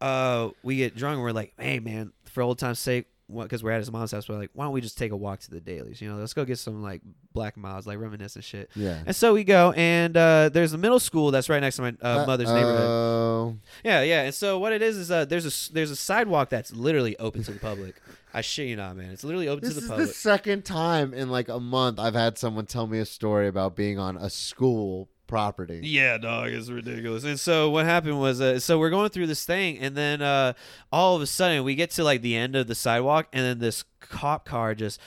[0.00, 3.72] uh we get drunk and we're like hey man for old time's sake because we're
[3.72, 5.60] at his mom's house, we're like, why don't we just take a walk to the
[5.60, 6.00] dailies?
[6.00, 8.70] You know, let's go get some like black miles, like reminiscent shit.
[8.74, 9.00] Yeah.
[9.06, 11.94] And so we go, and uh, there's a middle school that's right next to my
[12.00, 12.80] uh, mother's neighborhood.
[12.80, 13.56] Oh.
[13.84, 14.22] Yeah, yeah.
[14.22, 17.42] And so what it is is uh, there's a there's a sidewalk that's literally open
[17.44, 18.00] to the public.
[18.34, 19.10] I shit you not, man.
[19.10, 20.06] It's literally open This to the public.
[20.06, 23.06] This is the second time in like a month I've had someone tell me a
[23.06, 25.80] story about being on a school property.
[25.84, 27.22] Yeah, dog, it's ridiculous.
[27.22, 30.54] And so what happened was, uh, so we're going through this thing, and then uh,
[30.90, 33.58] all of a sudden we get to like the end of the sidewalk, and then
[33.60, 34.98] this cop car just.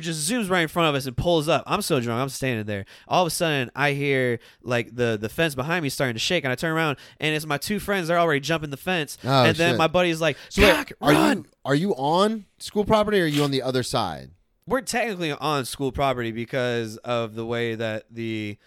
[0.00, 1.62] Just zooms right in front of us and pulls up.
[1.68, 2.20] I'm so drunk.
[2.20, 2.84] I'm standing there.
[3.06, 6.42] All of a sudden, I hear like the the fence behind me starting to shake,
[6.42, 8.08] and I turn around, and it's my two friends.
[8.08, 9.78] They're already jumping the fence, Oh, and then shit.
[9.78, 13.28] my buddy's like, So wait, are run!" you are you on school property or are
[13.28, 14.30] you on the other side?
[14.66, 18.58] we're technically on school property because of the way that the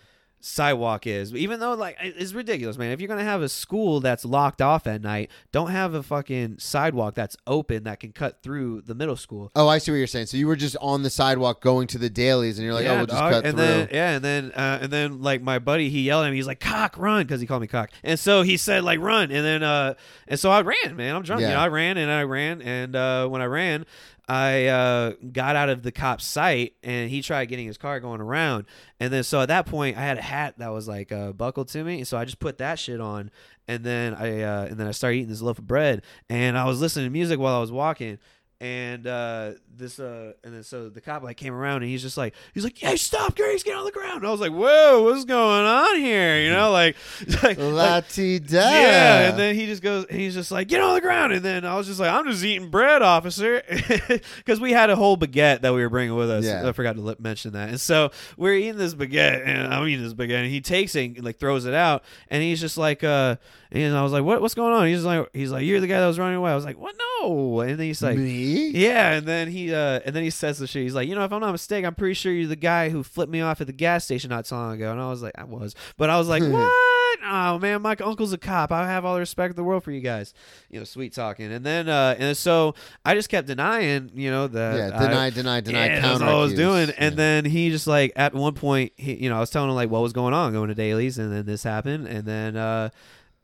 [0.45, 1.33] sidewalk is.
[1.33, 2.91] Even though like it's ridiculous, man.
[2.91, 6.59] If you're gonna have a school that's locked off at night, don't have a fucking
[6.59, 9.51] sidewalk that's open that can cut through the middle school.
[9.55, 10.27] Oh, I see what you're saying.
[10.27, 12.97] So you were just on the sidewalk going to the dailies, and you're like, oh,
[12.97, 13.31] we'll just dog.
[13.33, 13.65] cut and through.
[13.65, 16.35] then yeah, and then uh, and then like my buddy, he yelled at me.
[16.37, 17.89] He's like, "Cock, run!" Because he called me cock.
[18.03, 19.95] And so he said like, "Run!" And then uh,
[20.27, 21.15] and so I ran, man.
[21.15, 21.41] I'm drunk.
[21.41, 21.53] You Yeah.
[21.55, 23.85] know, I ran and I ran, and uh, when I ran.
[24.27, 28.21] I uh, got out of the cop's sight, and he tried getting his car going
[28.21, 28.65] around.
[28.99, 31.67] And then, so at that point, I had a hat that was like uh, buckled
[31.69, 33.29] to me, and so I just put that shit on,
[33.67, 36.65] and then I uh, and then I started eating this loaf of bread, and I
[36.65, 38.17] was listening to music while I was walking,
[38.65, 42.17] and uh, this uh, and then so the cop like came around, and he's just
[42.17, 45.03] like he's like, "Hey, stop, Grace, get on the ground." And I was like, "Whoa,
[45.03, 46.95] what's going on here?" You know, like,
[47.43, 51.01] like, La like yeah, and then he just goes, he's just like, get on the
[51.01, 51.33] ground.
[51.33, 53.61] And then I was just like, I'm just eating bread, officer.
[54.37, 56.45] Because we had a whole baguette that we were bringing with us.
[56.45, 56.67] Yeah.
[56.67, 57.69] I forgot to mention that.
[57.69, 61.15] And so we're eating this baguette, and I'm eating this baguette, and he takes it
[61.15, 62.03] and like throws it out.
[62.29, 63.37] And he's just like, uh,
[63.71, 64.87] and I was like, what, what's going on?
[64.87, 66.51] He's like, he's like, you're the guy that was running away.
[66.51, 66.95] I was like, what?
[67.21, 67.59] No.
[67.61, 68.69] And then he's like, me.
[68.69, 70.83] yeah, and then he uh and then he says the shit.
[70.83, 73.01] He's like, you know, if I'm not mistaken, I'm pretty sure you're the guy who
[73.03, 74.91] flipped me off at the gas station not so long ago.
[74.91, 76.71] And I was like, I was, but I was like, what?
[77.27, 78.71] Oh man, my uncle's a cop.
[78.71, 80.33] I have all the respect in the world for you guys.
[80.69, 81.51] You know, sweet talking.
[81.51, 85.29] And then uh and so I just kept denying, you know, that Yeah, I- deny,
[85.31, 85.85] deny, deny.
[85.87, 86.91] yeah, that's all I was doing.
[86.97, 89.75] And then he just like at one point, he, you know, I was telling him
[89.75, 92.89] like what was going on, going to dailies, and then this happened, and then uh,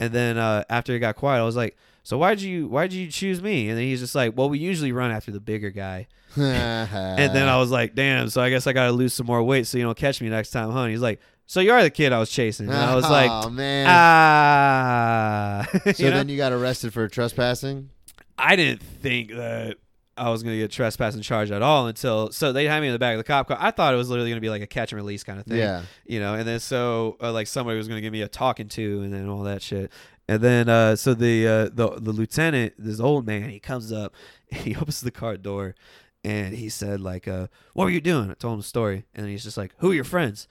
[0.01, 3.07] and then uh, after it got quiet, I was like, so why'd you why'd you
[3.09, 3.69] choose me?
[3.69, 6.07] And then he's just like, well, we usually run after the bigger guy.
[6.37, 9.43] And then I was like, damn, so I guess I got to lose some more
[9.43, 10.79] weight so you don't catch me next time, huh?
[10.81, 12.67] And he's like, so you are the kid I was chasing.
[12.67, 13.85] And I was like, oh man.
[13.89, 15.67] ah.
[15.83, 16.17] so You know?
[16.17, 17.89] then you got arrested for trespassing.
[18.37, 19.77] I didn't think that
[20.21, 22.93] I was going to get trespassing charged at all until so they had me in
[22.93, 23.57] the back of the cop car.
[23.59, 25.47] I thought it was literally going to be like a catch and release kind of
[25.47, 25.57] thing.
[25.57, 25.81] Yeah.
[26.05, 28.67] You know, and then so uh, like somebody was going to give me a talking
[28.69, 29.91] to and then all that shit.
[30.27, 34.13] And then uh so the uh the the lieutenant, this old man, he comes up,
[34.47, 35.73] he opens the car door
[36.23, 38.29] and he said like uh what were you doing?
[38.29, 40.47] I told him the story and he's just like, "Who are your friends?"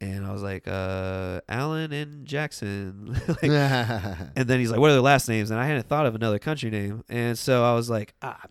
[0.00, 3.16] And I was like, uh, Alan and Jackson.
[3.28, 6.14] like, and then he's like, "What are their last names?" And I hadn't thought of
[6.14, 8.42] another country name, and so I was like, "Ah,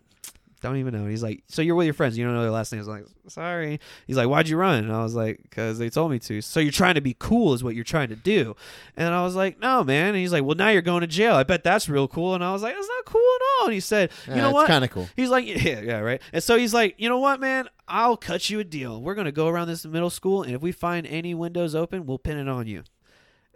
[0.68, 2.18] don't even know." And he's like, "So you're with your friends?
[2.18, 4.92] You don't know their last names?" I'm like, "Sorry." He's like, "Why'd you run?" And
[4.92, 7.62] I was like, "Cause they told me to." So you're trying to be cool, is
[7.62, 8.56] what you're trying to do.
[8.96, 11.34] And I was like, "No, man." And he's like, "Well, now you're going to jail.
[11.34, 13.74] I bet that's real cool." And I was like, "That's not cool at all." And
[13.74, 15.08] he said, "You know what?" Kind of cool.
[15.16, 16.20] He's like, yeah, yeah, right.
[16.32, 17.68] And so he's like, you know what, man?
[17.86, 19.00] I'll cut you a deal.
[19.02, 22.18] We're gonna go around this middle school, and if we find any windows open, we'll
[22.18, 22.82] pin it on you.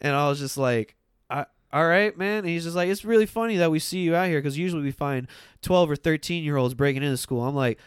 [0.01, 0.97] And I was just like,
[1.31, 2.39] I, all right, man.
[2.39, 4.83] And he's just like, it's really funny that we see you out here because usually
[4.83, 5.27] we find
[5.62, 7.43] twelve or thirteen year olds breaking into school.
[7.45, 7.79] I'm like.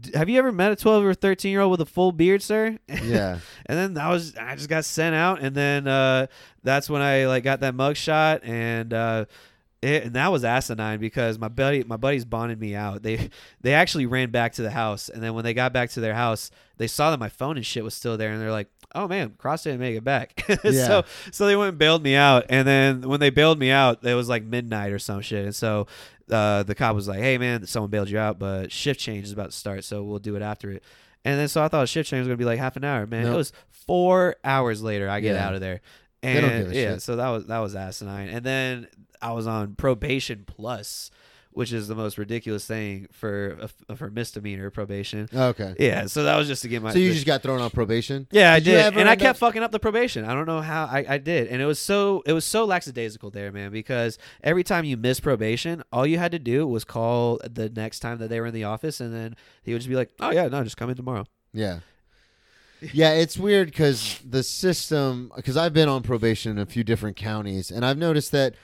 [0.00, 2.40] "D- Have you ever met a 12 or 13 year old with a full beard,
[2.42, 2.78] sir?
[2.88, 3.38] Yeah.
[3.66, 6.26] and then that was I just got sent out, and then uh,
[6.62, 9.24] that's when I like got that mug shot, and uh,
[9.82, 13.02] it, and that was asinine because my buddy my buddies bonded me out.
[13.02, 13.28] They
[13.60, 16.14] they actually ran back to the house, and then when they got back to their
[16.14, 18.68] house, they saw that my phone and shit was still there, and they're like.
[18.94, 20.44] Oh man, Cross didn't make it back.
[20.64, 20.86] Yeah.
[20.86, 24.04] so so they went and bailed me out, and then when they bailed me out,
[24.04, 25.44] it was like midnight or some shit.
[25.44, 25.86] And so
[26.30, 29.32] uh, the cop was like, "Hey man, someone bailed you out, but shift change is
[29.32, 30.82] about to start, so we'll do it after it."
[31.24, 33.06] And then so I thought shift change was gonna be like half an hour.
[33.06, 33.34] Man, Nope.
[33.34, 35.08] it was four hours later.
[35.08, 35.46] I get Yeah.
[35.46, 35.80] out of there,
[36.22, 37.02] They and don't give a yeah, shit.
[37.02, 38.28] so that was that was asinine.
[38.28, 38.86] And then
[39.20, 41.10] I was on probation plus,
[41.54, 45.28] which is the most ridiculous thing for a, for misdemeanor probation.
[45.32, 45.74] Okay.
[45.78, 46.92] Yeah, so that was just to get my.
[46.92, 48.26] So you just got thrown on probation?
[48.30, 50.24] yeah, I Did you did, and I kept up- fucking up the probation.
[50.24, 53.30] I don't know how I, I did, and it was so it was so lackadaisical
[53.30, 53.70] there, man.
[53.70, 58.00] Because every time you miss probation, all you had to do was call the next
[58.00, 60.30] time that they were in the office, and then he would just be like, "Oh
[60.30, 61.80] yeah, no, just come in tomorrow." Yeah.
[62.92, 67.16] Yeah, it's weird because the system, because I've been on probation in a few different
[67.16, 68.54] counties, and I've noticed that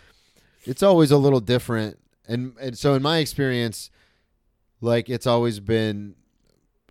[0.64, 1.98] it's always a little different.
[2.28, 3.90] And, and so, in my experience,
[4.80, 6.14] like it's always been.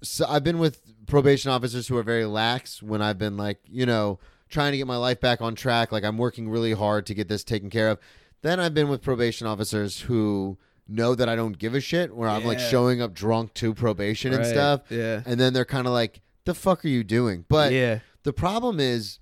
[0.02, 3.86] So I've been with probation officers who are very lax when I've been like, you
[3.86, 4.20] know,
[4.50, 5.92] trying to get my life back on track.
[5.92, 8.00] Like I'm working really hard to get this taken care of.
[8.42, 10.58] Then I've been with probation officers who
[10.88, 14.34] know that I don't give a shit, where I'm like showing up drunk to probation
[14.34, 14.82] and stuff.
[14.90, 15.22] Yeah.
[15.26, 17.46] And then they're kind of like, the fuck are you doing?
[17.48, 18.00] But yeah.
[18.24, 19.20] the problem is,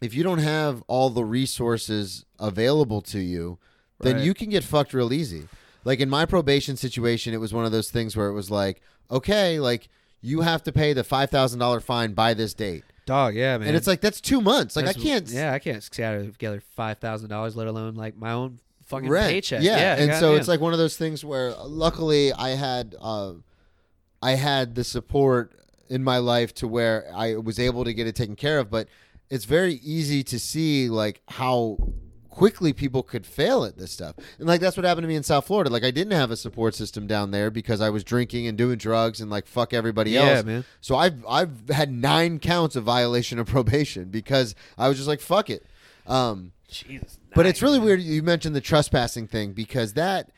[0.00, 3.58] if you don't have all the resources available to you,
[4.04, 4.24] then Right.
[4.24, 5.48] you can get fucked real easy.
[5.84, 8.80] Like in my probation situation, it was one of those things where it was like,
[9.10, 9.88] okay, like
[10.22, 13.34] you have to pay the five thousand dollar fine by this date, Dog.
[13.34, 13.68] Yeah, man.
[13.68, 14.76] and it's like that's two months.
[14.76, 15.28] Like I can't.
[15.28, 19.28] Yeah, I can't scatter together five thousand dollars, let alone like my own fucking rent.
[19.30, 19.62] paycheck.
[19.62, 19.94] Yeah, Yeah.
[20.02, 20.38] and so goddamn.
[20.40, 23.32] it's like one of those things where, uh, luckily, I had, uh,
[24.22, 25.52] I had the support
[25.90, 28.70] in my life to where I was able to get it taken care of.
[28.70, 28.88] But
[29.28, 31.76] it's very easy to see like how
[32.34, 35.22] quickly people could fail at this stuff, and like that's what happened to me in
[35.22, 35.70] South Florida.
[35.70, 38.76] Like I didn't have a support system down there because I was drinking and doing
[38.76, 40.26] drugs and like fuck everybody else.
[40.26, 40.44] yeah, else.
[40.44, 40.64] man.
[40.80, 45.20] So I've I've had nine counts of violation of probation because I was just like
[45.20, 45.64] fuck it.
[46.06, 47.18] Um, Jesus.
[47.34, 50.30] but it's really weird you mentioned the trespassing thing because that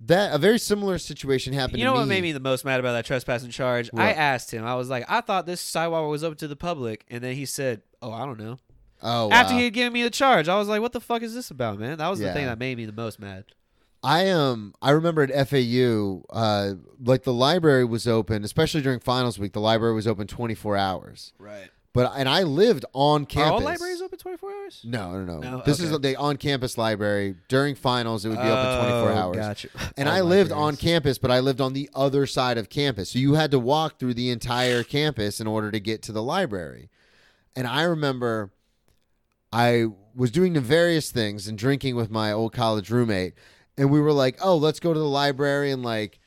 [0.00, 1.78] that a very similar situation happened.
[1.78, 3.90] You to know what made me the most mad about that trespassing charge?
[3.96, 4.64] I asked him.
[4.64, 7.46] I was like, I thought this sidewalk was open to the public, and then he
[7.46, 8.58] said, "Oh, I don't know."
[9.06, 9.58] Oh, After wow.
[9.58, 11.78] he had given me the charge, I was like, "What the fuck is this about,
[11.78, 13.44] man?" That was the thing that made me the most mad.
[14.02, 19.38] I um I remember at FAU, uh, like the library was open, especially during finals
[19.38, 19.52] week.
[19.52, 21.32] The library was open twenty four hours.
[21.38, 21.70] Right.
[21.94, 23.50] But and I lived on campus.
[23.50, 24.80] Are all libraries open twenty four hours?
[24.84, 25.50] No, no, no.
[25.58, 25.62] No?
[25.64, 26.12] This is Okay.
[26.12, 27.36] the on campus library.
[27.48, 29.36] During finals, it would be open twenty four Oh, hours.
[29.36, 29.68] Gotcha.
[29.96, 30.80] And All I lived on libraries.
[30.80, 33.10] campus, but I lived on the other side of campus.
[33.10, 36.22] So you had to walk through the entire campus in order to get to the
[36.22, 36.90] library.
[37.56, 38.50] And I remember
[39.54, 43.34] I was doing the various things and drinking with my old college roommate.
[43.76, 46.18] And we were like, oh, let's go to the library and like,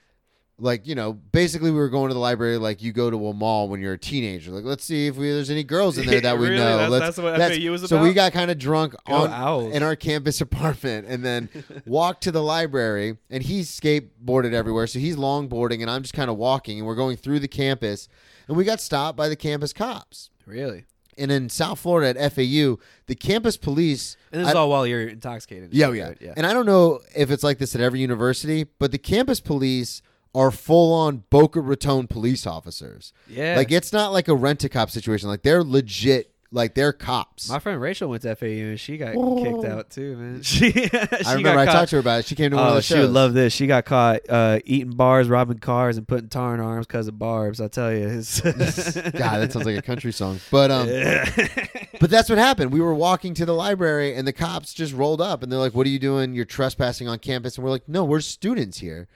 [0.60, 3.34] like you know, basically we were going to the library like you go to a
[3.34, 4.52] mall when you're a teenager.
[4.52, 6.58] Like, let's see if we, there's any girls in there that we Really?
[6.58, 6.78] know.
[6.78, 7.90] That's- let's, that's what that's- FAU was about.
[7.90, 9.74] So we got kind of drunk Go on Owls.
[9.76, 11.50] in our campus apartment and then
[11.86, 16.30] walked to the library and he's skateboarded everywhere so he's longboarding and i'm just kind
[16.32, 18.10] of walking and we're going through the campus
[18.48, 20.86] and we got stopped by the campus cops Really?
[21.18, 25.08] And in south florida at fau the campus police And this is all while you're
[25.08, 25.74] intoxicated.
[25.74, 26.34] yeah, yeah yeah.
[26.38, 30.02] and i don't know if it's like this at every university but the campus police
[30.36, 33.56] are full-on boca raton police officers Yeah.
[33.58, 37.82] like it's not like a rent-a-cop situation like they're legit like they're cops My friend
[37.82, 40.42] Rachel went to FAU and she got kicked out too, man.
[40.44, 40.90] She, she
[41.26, 42.82] i remember i talked to her about it she came to one of Oh, the
[42.82, 43.52] she would love this.
[43.54, 47.20] She got caught uh, eating bars, robbing cars, and putting tar in arms because of
[47.20, 47.60] barbs.
[47.60, 50.40] I tell you, God, that sounds like a country song.
[50.52, 50.88] But um,
[52.00, 52.72] but that's what happened.
[52.72, 55.74] We were walking to the library, and the cops just rolled up, and they're like,
[55.74, 56.34] "What are you doing?
[56.34, 59.08] You're trespassing on campus." And we're like, "No, we're students here.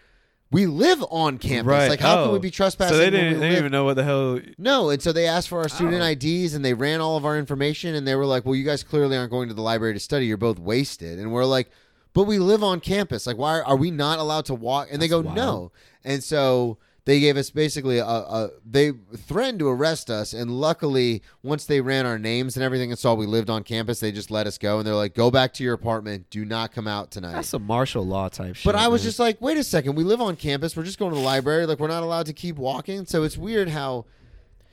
[0.51, 1.67] We live on campus.
[1.69, 1.89] Right.
[1.89, 2.33] Like, how can Oh.
[2.33, 4.39] we be trespassing?" so they didn't, they didn't even know what the hell.
[4.57, 5.67] No, and so they asked for our oh.
[5.67, 6.05] student Oh.
[6.05, 8.83] IDs, and they ran all of our information, and they were like, "Well, you guys
[8.83, 10.25] clearly aren't going to the library to study.
[10.25, 11.69] You're both wasted." And we're like,
[12.13, 13.25] "But we live on campus.
[13.25, 15.71] Like, why are we not allowed to walk?" And they go, That's "No."
[16.03, 21.23] And so they gave us basically a, a they threatened to arrest us, and luckily,
[21.41, 24.29] once they ran our names and everything and saw we lived on campus, they just
[24.29, 26.29] let us go, and they're like, "Go back to your apartment.
[26.29, 28.65] Do not come out tonight." That's a martial law type shit.
[28.65, 29.07] But I was man.
[29.07, 30.75] just like, wait a second, we live on campus.
[30.77, 31.65] We're just going to the library.
[31.65, 33.05] Like, we're not allowed to keep walking.
[33.05, 34.05] So it's weird how,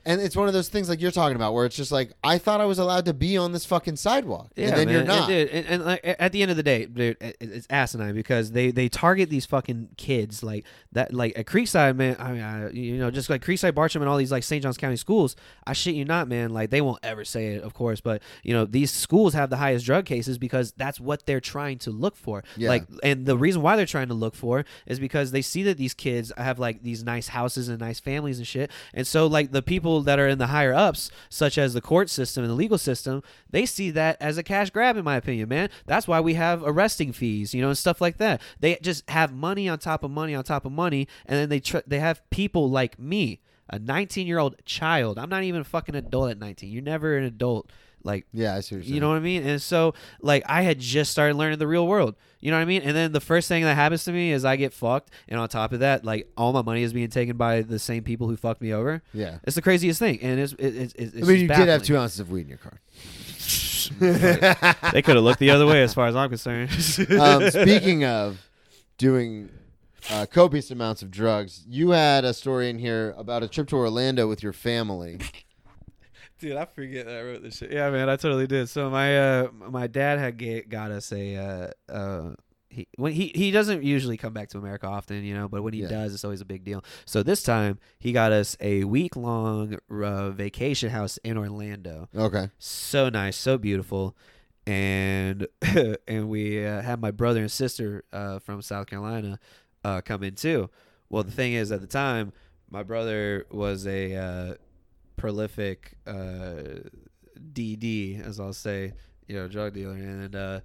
[0.05, 2.37] and it's one of those things like you're talking about where it's just like, I
[2.37, 4.51] thought I was allowed to be on this fucking sidewalk.
[4.55, 5.05] Yeah, and then man.
[5.05, 8.15] you're And, dude, and, and, like, at the end of the day, dude, it's asinine
[8.15, 11.13] because they they target these fucking kids like that.
[11.13, 12.15] Like at Creekside, man.
[12.19, 14.63] I mean, I, you know, just like Creekside, Bartram, and all these like St.
[14.63, 15.35] Johns County schools.
[15.65, 16.51] I shit you not, man.
[16.51, 19.57] Like they won't ever say it, of course, but you know, these schools have the
[19.57, 22.43] highest drug cases because that's what they're trying to look for.
[22.55, 22.69] Yeah.
[22.69, 25.77] Like, and the reason why they're trying to look for is because they see that
[25.77, 29.51] these kids have like these nice houses and nice families and shit, and so like
[29.51, 32.55] the people that are in the higher ups, such as the court system and the
[32.55, 35.69] legal system, they see that as a cash grab, in my opinion, man.
[35.85, 38.41] That's why we have arresting fees, you know, and stuff like that.
[38.59, 41.59] They just have money on top of money on top of money, and then they
[41.59, 45.17] tr- they have people like me, a 19 year old child.
[45.17, 46.71] I'm not even a fucking adult at 19.
[46.71, 47.69] You're never an adult.
[48.03, 49.45] Like yeah, I see what you're you know what I mean?
[49.45, 52.15] And so, like, I had just started learning the real world.
[52.39, 52.81] You know what I mean?
[52.83, 55.09] And then the first thing that happens to me is I get fucked.
[55.27, 58.03] And on top of that, like, all my money is being taken by the same
[58.03, 59.01] people who fucked me over.
[59.13, 59.39] Yeah.
[59.43, 60.19] It's the craziest thing.
[60.21, 62.43] And it's, it, it's, it's I mean, you just did have two ounces of weed
[62.43, 62.79] in your car.
[63.99, 66.69] They could have looked the other way as far as I'm concerned.
[67.19, 68.47] um, speaking of
[68.97, 69.49] doing
[70.09, 73.75] uh, copious amounts of drugs, you had a story in here about a trip to
[73.75, 75.19] Orlando with your family.
[76.39, 77.71] Dude, I forget that I wrote this shit.
[77.71, 78.69] Yeah, man, I totally did.
[78.69, 82.33] So my uh my dad had ga- got us a uh, uh
[82.69, 85.73] he when he he doesn't usually come back to America often, you know, but when
[85.73, 85.87] he Yeah.
[85.89, 86.83] does, it's always a big deal.
[87.05, 92.07] So this time he got us a week long uh, vacation house in Orlando.
[92.15, 92.49] Okay.
[92.59, 94.15] So nice, so beautiful,
[94.67, 95.47] and
[96.07, 99.39] and we uh, had my brother and sister uh, from South Carolina
[99.83, 100.69] uh, come in too.
[101.09, 102.31] Well, the thing is, at the time,
[102.69, 104.53] my brother was a uh,
[105.19, 106.79] prolific uh,
[107.53, 108.93] DD, as I'll say,
[109.27, 110.59] you know, drug dealer, and uh,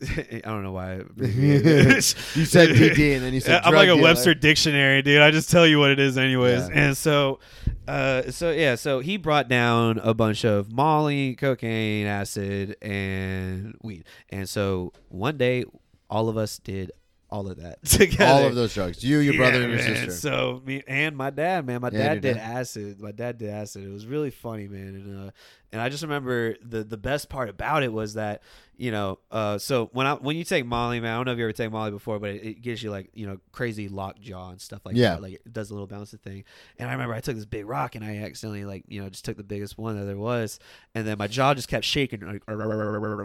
[0.02, 0.90] I don't know why.
[0.92, 2.14] I abbreviated it.
[2.34, 4.02] You said DD and then you said I'm like a dealer.
[4.02, 5.22] Webster dictionary, dude.
[5.22, 6.68] I just tell you what it is, anyways.
[6.68, 6.74] Yeah.
[6.74, 7.38] And so,
[7.86, 14.04] uh, so yeah, so he brought down a bunch of Molly, cocaine, acid, and weed.
[14.28, 15.64] And so one day,
[16.10, 16.90] all of us did
[17.30, 18.24] all of that together.
[18.24, 19.04] All of those drugs.
[19.04, 19.94] You, your brother, and your man.
[19.96, 20.10] sister.
[20.12, 21.80] So me and my dad, man.
[21.82, 22.58] My Yeah, dad did dad.
[22.58, 23.00] acid.
[23.00, 23.84] My dad did acid.
[23.84, 24.94] It was really funny, man.
[24.94, 25.30] And uh,
[25.70, 28.42] and I just remember the the best part about it was that
[28.80, 31.38] you know, uh, so when I when you take Molly, man, I don't know if
[31.38, 34.18] you ever take Molly before, but it, it gives you like you know crazy lock
[34.20, 35.10] jaw and stuff like Yeah.
[35.16, 35.22] that.
[35.22, 36.44] Like it does a little bouncing thing.
[36.78, 39.24] And I remember I took this big rock and I accidentally like you know just
[39.26, 40.58] took the biggest one that there was,
[40.94, 42.42] and then my jaw just kept shaking like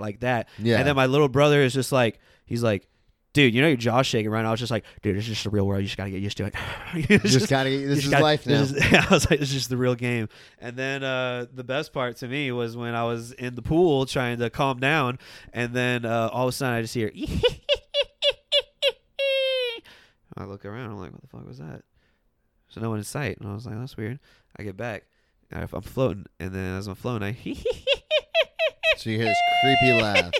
[0.01, 0.49] like that.
[0.57, 0.79] Yeah.
[0.79, 2.87] And then my little brother is just like, he's like,
[3.34, 4.49] dude, you know your jaw's shaking right now.
[4.49, 5.81] I was just like, dude, it's just the real world.
[5.81, 6.55] You just gotta get used to it.
[6.93, 8.59] You just- just gotta get, this is gotta- life now.
[8.59, 10.29] this is- I was like, this is just the real game.
[10.59, 14.05] And then uh, the best part to me was when I was in the pool
[14.05, 15.17] trying to calm down,
[15.51, 17.11] and then uh, all of a sudden I just hear.
[20.36, 20.91] I look around.
[20.91, 21.84] I'm like, what the fuck was that?
[22.69, 24.19] So no one in sight, and I was like, that's weird.
[24.57, 25.03] I get back.
[25.51, 27.34] I'm floating, and then as I'm floating, I
[28.97, 30.31] so you hear this creepy laugh.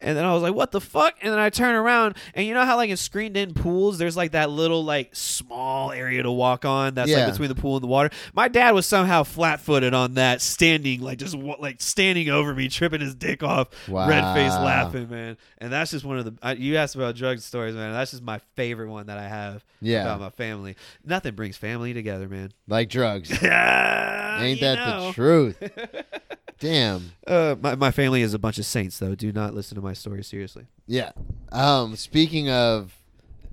[0.00, 2.54] And then I was like, "What the fuck?" And then I turn around, and you
[2.54, 6.64] know how like in screened-in pools, there's like that little like small area to walk
[6.64, 7.24] on that's Yeah.
[7.24, 8.10] like between the pool and the water.
[8.34, 13.00] My dad was somehow flat-footed on that, standing like just like standing over me, tripping
[13.00, 15.36] his dick off, red face laughing, man.
[15.58, 16.34] And that's just one of the.
[16.42, 17.92] I, you asked about drug stories, man.
[17.92, 20.02] That's just my favorite one that I have Yeah.
[20.02, 20.76] about my family.
[21.04, 22.52] Nothing brings family together, man.
[22.68, 23.30] Like drugs.
[23.42, 25.62] Ain't Ain't that the truth?
[26.60, 27.12] Damn.
[27.26, 29.14] Uh, my, my family is a bunch of saints, though.
[29.14, 30.66] Do not listen to my story seriously.
[30.86, 31.12] Yeah.
[31.50, 32.94] Um, speaking of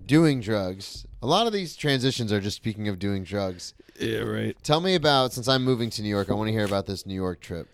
[0.05, 3.74] doing drugs, a lot of these transitions are just speaking of doing drugs.
[3.99, 4.55] Yeah, right.
[4.62, 7.05] Tell me about since I'm moving to New York, I want to hear about this
[7.05, 7.68] New York trip.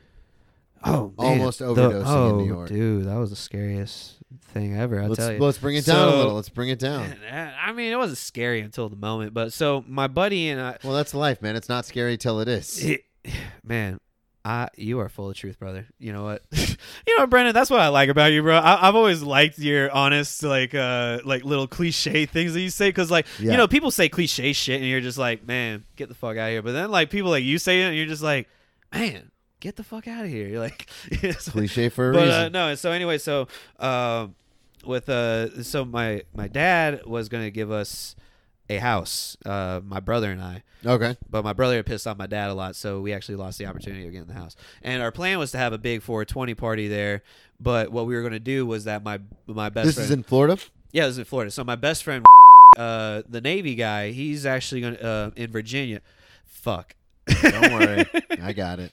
[0.86, 1.40] Oh, man.
[1.40, 2.70] Almost The- overdosing in oh, New York.
[2.70, 4.18] dude, that was the scariest
[4.54, 5.02] thing ever.
[5.02, 5.40] I'll Let's tell you.
[5.40, 6.34] let's bring it down a little.
[6.36, 7.16] Let's bring it down.
[7.22, 10.78] Man, I mean, it wasn't scary until the moment, but so my buddy and I,
[10.84, 11.56] Well, that's life, man.
[11.56, 12.84] It's not scary till it is.
[12.84, 13.06] it,
[13.64, 14.00] man,
[14.46, 15.88] I you are full of truth, brother.
[16.00, 16.44] You know what?
[16.52, 17.54] you know Brennan?
[17.54, 18.58] That's what I like about you, bro.
[18.58, 22.90] I, I've always liked your honest, like, uh, like little cliche things that you say,
[22.90, 23.52] because like, Yeah.
[23.52, 26.48] you know, people say cliche shit, and you're just like, man, get the fuck out
[26.48, 26.62] of here.
[26.62, 28.50] But then like people like you say it, and you're just like,
[28.94, 29.32] man,
[29.62, 30.48] get the fuck out of here.
[30.50, 32.52] You're like, it's Cliche for a but uh, reason.
[32.52, 32.76] no.
[32.76, 33.48] So anyway, so
[33.80, 34.36] um,
[34.86, 38.14] with uh, so my my dad was gonna give us
[38.76, 40.64] a house, uh, my brother and I.
[40.86, 41.16] okay.
[41.30, 43.66] But my brother had pissed off my dad a lot, so we actually lost the
[43.66, 44.56] opportunity of getting the house.
[44.82, 47.24] And our plan was to have a big 420 party there.
[47.60, 50.24] But what we were gonna do was that my my best This friend, is in
[50.24, 50.58] Florida.
[50.92, 51.50] yeah, this is in Florida.
[51.52, 52.26] So my best friend,
[52.78, 56.02] uh, the Navy guy, he's actually gonna uh, in Virginia.
[56.46, 56.96] Fuck.
[57.42, 58.06] Don't worry,
[58.42, 58.92] I got it.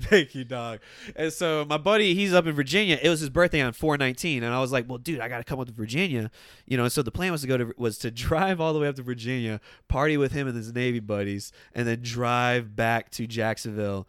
[0.00, 0.80] Thank you, dog.
[1.16, 2.98] And so my buddy, he's up in Virginia.
[3.02, 5.44] It was his birthday on 419, and I was like, "Well, dude, I got to
[5.44, 6.30] come up to Virginia."
[6.66, 8.78] You know, and so the plan was to go to was to drive all the
[8.78, 13.10] way up to Virginia, party with him and his Navy buddies, and then drive back
[13.12, 14.06] to Jacksonville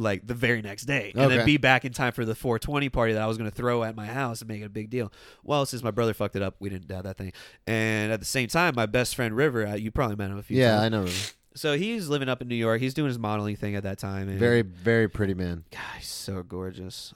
[0.00, 1.36] like the very next day, and Okay.
[1.38, 3.82] then be back in time for the 420 party that I was going to throw
[3.82, 5.12] at my house and make it a big deal.
[5.42, 7.32] Well, since my brother fucked it up, we didn't have that thing.
[7.66, 10.42] And at the same time, my best friend River, uh, you probably met him a
[10.44, 10.84] few Yeah, times.
[10.84, 11.06] I know.
[11.58, 12.80] So he's living up in New York.
[12.80, 14.28] He's doing his modeling thing at that time.
[14.28, 15.64] And Very, very pretty man.
[15.72, 17.12] God, he's so gorgeous.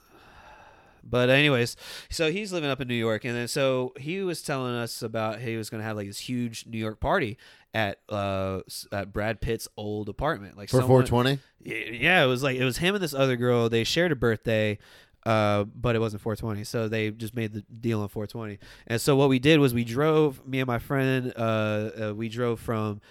[1.01, 1.75] But anyways,
[2.09, 5.39] so he's living up in New York, and then so he was telling us about
[5.39, 7.37] he was going to have like this huge New York party
[7.73, 11.39] at uh at Brad Pitt's old apartment, like For 420.
[11.65, 13.67] Yeah, it was like it was him and this other girl.
[13.67, 14.77] They shared a birthday,
[15.25, 18.59] uh, but it wasn't 420, so they just made the deal on 420.
[18.87, 21.33] And so what we did was we drove me and my friend.
[21.35, 23.01] Uh, uh we drove from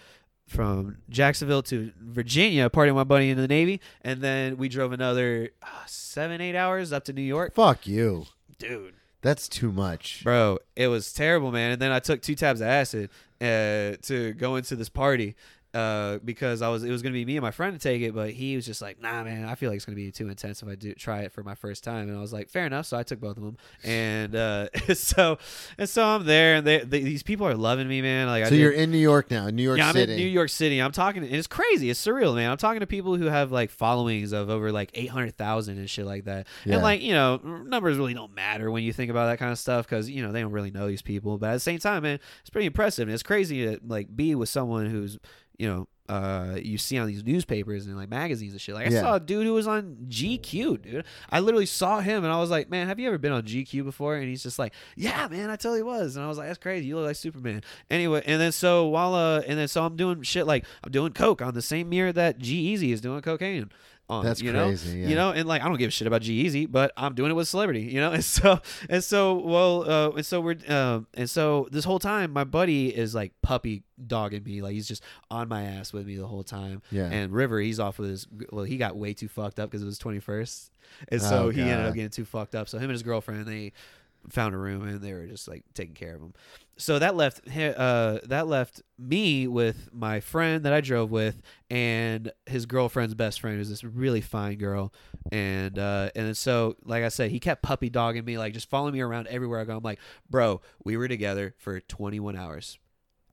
[0.46, 4.92] from Jacksonville to Virginia, partying with my buddy in the Navy, and then we drove
[4.92, 7.54] another uh, seven eight hours up to New York.
[7.54, 8.26] Fuck you.
[8.58, 10.22] Dude, That's too much.
[10.22, 11.72] bro, it was terrible, man.
[11.72, 15.34] And then I took two tabs of acid uh, to go into this party.
[15.74, 18.14] Uh, because I was it was gonna be me and my friend to take it,
[18.14, 20.62] but he was just like, nah, man, I feel like it's gonna be too intense
[20.62, 22.08] if I do try it for my first time.
[22.08, 22.86] And I was like, fair enough.
[22.86, 25.38] So I took both of them, and uh, so
[25.78, 28.26] and so I'm there, and they, they, these people are loving me, man.
[28.28, 30.12] Like So did- you're in New York now, New York yeah, I'm City.
[30.12, 30.80] in New York City.
[30.80, 31.88] I'm talking, and it's crazy.
[31.90, 32.50] It's surreal, man.
[32.50, 36.24] I'm talking to people who have like followings of over like 800,000 and shit like
[36.24, 36.46] that.
[36.64, 36.74] Yeah.
[36.74, 39.58] And like, you know, numbers really don't matter when you think about that kind of
[39.58, 41.38] stuff because, you know, they don't really know these people.
[41.38, 43.08] But at the same time, man, it's pretty impressive.
[43.08, 45.18] And it's crazy to like be with someone who's,
[45.58, 48.74] you know, uh, you see on these newspapers and like magazines and shit.
[48.74, 49.00] Like I Yeah.
[49.00, 51.04] saw a dude who was on GQ, dude.
[51.30, 53.84] I literally saw him and I was like, man, have you ever been on GQ
[53.84, 54.16] before?
[54.16, 56.16] And he's just like, yeah, man, I totally was.
[56.16, 56.86] And I was like, that's crazy.
[56.86, 57.62] You look like Superman.
[57.90, 61.12] Anyway, and then so while uh, and then so I'm doing shit like I'm doing
[61.12, 63.70] coke on the same mirror that G-Eazy is doing cocaine.
[64.12, 65.02] On, That's you crazy, Know?
[65.02, 65.08] yeah.
[65.08, 67.34] You know, and like I don't give a shit about G-Eazy, but I'm doing it
[67.34, 67.82] with celebrity.
[67.82, 71.84] You know, and so and so well, uh, and so we're um, and so this
[71.84, 75.92] whole time my buddy is like puppy dogging me, like he's just on my ass
[75.92, 76.82] with me the whole time.
[76.90, 77.06] Yeah.
[77.10, 79.86] And River, he's off with his well, he got way too fucked up because it
[79.86, 80.70] was 21st,
[81.08, 82.68] and so Oh, he ended up getting too fucked up.
[82.68, 83.72] So him and his girlfriend they
[84.28, 86.32] found a room and they were just like taking care of him.
[86.82, 92.32] So that left uh that left me with my friend that I drove with and
[92.46, 94.92] his girlfriend's best friend who's this really fine girl
[95.30, 98.94] and uh and so like I said he kept puppy dogging me like just following
[98.94, 99.76] me around everywhere I go.
[99.76, 102.78] I'm like, "Bro, we were together for 21 hours.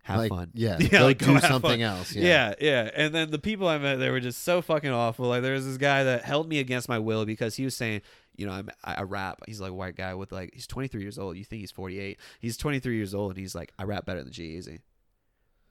[0.03, 1.81] Have like, fun." Yeah, Yeah, like, do something fun.
[1.81, 2.13] else.
[2.13, 2.53] Yeah.
[2.59, 2.83] Yeah.
[2.83, 5.25] yeah, And then the people I met, they were just so fucking awful.
[5.25, 8.01] Like there was this guy that held me against my will because he was saying,
[8.39, 9.39] you know, I'm, I, rap.
[9.45, 11.37] He's like a white guy with like he's 23 years old.
[11.37, 12.17] You think he's 48?
[12.39, 14.79] He's 23 years old, and he's like, I rap better than G Easy.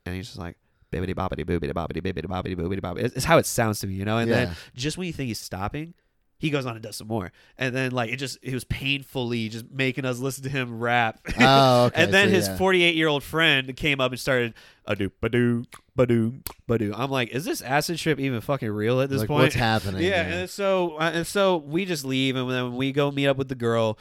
[0.05, 0.57] And he's just like.
[0.91, 3.03] Bibbidi bobbidi boobidi bobbidi bibbidi bobbidi boobidi bobbidi.
[3.03, 4.17] It's, it's how it sounds to me, you know.
[4.17, 5.93] And then just when you think he's stopping,
[6.39, 7.31] he goes on and does some more.
[7.57, 11.19] And then like it just it was painfully just making us listen to him rap.
[11.41, 12.03] Oh, okay.
[12.03, 12.57] and then so, his yeah.
[12.57, 14.53] 48 year old friend came up and started
[14.85, 15.65] a doo ba doo
[15.95, 16.93] ba doo ba doo.
[16.95, 19.43] I'm like, is this acid trip even fucking real at this like, point?
[19.43, 20.01] what's happening?
[20.03, 23.37] yeah, and so uh, and so we just leave, and then we go meet up
[23.37, 23.97] with the girl,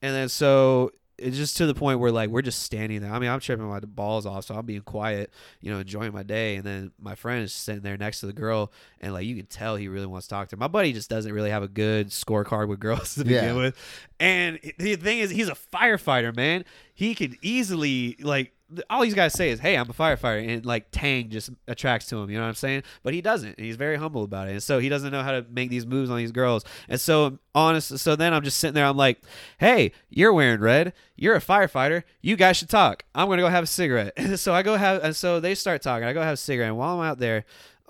[0.00, 3.12] and then so it's just to the point where like we're just standing there.
[3.12, 6.22] I mean, I'm tripping my balls off, so I'm being quiet, you know, enjoying my
[6.22, 9.36] day, and then my friend is sitting there next to the girl, and like you
[9.36, 10.60] can tell he really wants to talk to her.
[10.60, 13.52] My buddy just doesn't really have a good scorecard with girls to begin Yeah.
[13.54, 13.76] with,
[14.18, 16.64] and the thing is, he's a firefighter, man.
[16.94, 18.52] He could easily like.
[18.90, 22.06] All he's got to say is, "Hey, I'm a firefighter," and like Tang just attracts
[22.08, 22.30] to him.
[22.30, 22.82] You know what I'm saying?
[23.02, 23.58] But he doesn't.
[23.58, 26.10] He's very humble about it, and so he doesn't know how to make these moves
[26.10, 26.64] on these girls.
[26.88, 28.86] And so honest, so then I'm just sitting there.
[28.86, 29.22] I'm like,
[29.58, 30.92] "Hey, you're wearing red.
[31.16, 32.02] You're a firefighter.
[32.20, 33.04] You guys should talk.
[33.14, 35.82] I'm gonna go have a cigarette." And so I go have, and so they start
[35.82, 36.06] talking.
[36.06, 37.44] I go have a cigarette, and while I'm out there,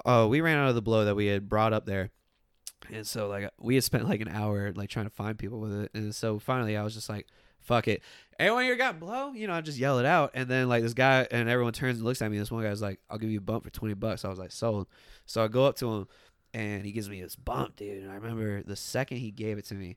[0.05, 2.11] uh, we ran out of the blow that we had brought up there.
[2.91, 5.72] And so like we had spent like an hour like trying to find people with
[5.72, 5.91] it.
[5.95, 7.26] And so finally I was just like,
[7.63, 8.03] fuck it.
[8.39, 9.33] Anyone here got blow?
[9.33, 10.33] You know, I just yell it out.
[10.35, 12.39] And then like this guy and everyone turns and looks at me.
[12.39, 14.25] This one guy's like, I'll give you a bump for twenty bucks.
[14.25, 14.89] I was like, sold.
[15.27, 16.09] So I go up to him
[16.55, 18.03] and he gives me this bump, dude.
[18.03, 19.97] And I remember the second he gave it to me,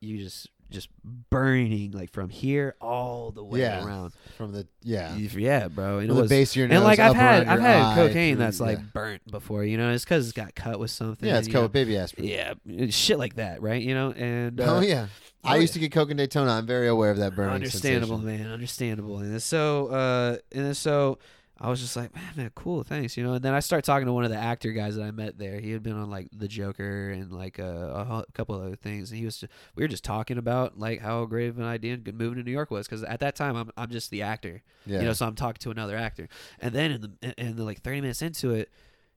[0.00, 0.88] you just just
[1.30, 3.84] burning like from here all the way Yeah.
[3.84, 4.12] around.
[4.36, 5.98] from the yeah, Yeah, bro.
[5.98, 6.76] And from it was base of your nose.
[6.76, 8.84] and like I've had I've had cocaine through- that's like yeah.
[8.92, 9.90] burnt before, you know.
[9.92, 11.28] It's because it's got cut with something.
[11.28, 11.68] yeah, it's called know.
[11.68, 12.28] baby aspirin.
[12.28, 12.54] Yeah,
[12.90, 13.80] shit like that, right?
[13.80, 15.06] You know, and uh, oh yeah,
[15.44, 16.52] I oh, used to get coke in Daytona.
[16.52, 17.54] I'm very aware of that burning.
[17.54, 18.42] understandable, sensation.
[18.44, 19.18] man, understandable.
[19.18, 21.18] And so, uh, and so,
[21.62, 23.34] I was just like, man, man, cool, thanks, you know.
[23.34, 25.60] And then I start talking to one of the actor guys that I met there.
[25.60, 29.18] He had been on like The Joker and like uh, a, couple other things, and
[29.20, 32.38] he was just, we were just talking about like how great of an idea moving
[32.38, 35.04] to New York was, because at that time I'm I'm just the actor, Yeah, you
[35.04, 36.28] know, so I'm talking to another actor.
[36.58, 38.68] And then in the in, the like 30 minutes into it,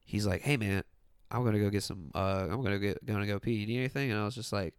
[0.05, 0.83] he's like, "Hey man,
[1.31, 2.11] I'm gonna go get some.
[2.13, 3.53] Uh, I'm gonna get gonna go pee.
[3.53, 4.75] You need anything?" And I was just like,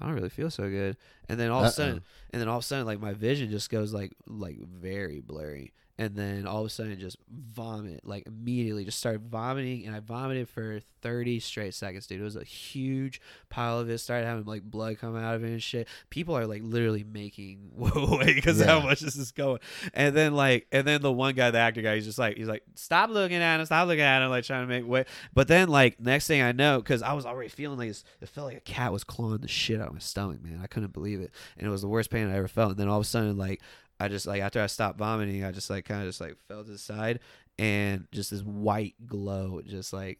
[0.00, 0.96] "I don't really feel so good."
[1.28, 3.50] And then all of a sudden, and then all of a sudden, like my vision
[3.50, 5.74] just goes like like very blurry.
[6.02, 10.00] And then all of a sudden, just vomit, like immediately, just started vomiting, and I
[10.00, 12.20] vomited for 30 straight seconds, dude.
[12.20, 13.98] It was a huge pile of it.
[13.98, 15.86] Started having like blood come out of it and shit.
[16.10, 18.84] People are like literally making way because of how Yeah.
[18.84, 19.60] much this is going.
[19.94, 22.48] And then like, and then the one guy, the actor guy, he's just like, he's
[22.48, 25.04] like, stop looking at him, stop looking at him, like trying to make way.
[25.34, 28.28] But then like next thing I know, because I was already feeling like this, it
[28.28, 30.58] felt like a cat was clawing the shit out of my stomach, man.
[30.62, 32.70] I couldn't believe it, and it was the worst pain I ever felt.
[32.70, 33.60] And then all of a sudden, like,
[34.02, 36.64] I just like after I stopped vomiting, I just like kind of just like fell
[36.64, 37.20] to the side,
[37.58, 40.18] and just this white glow just like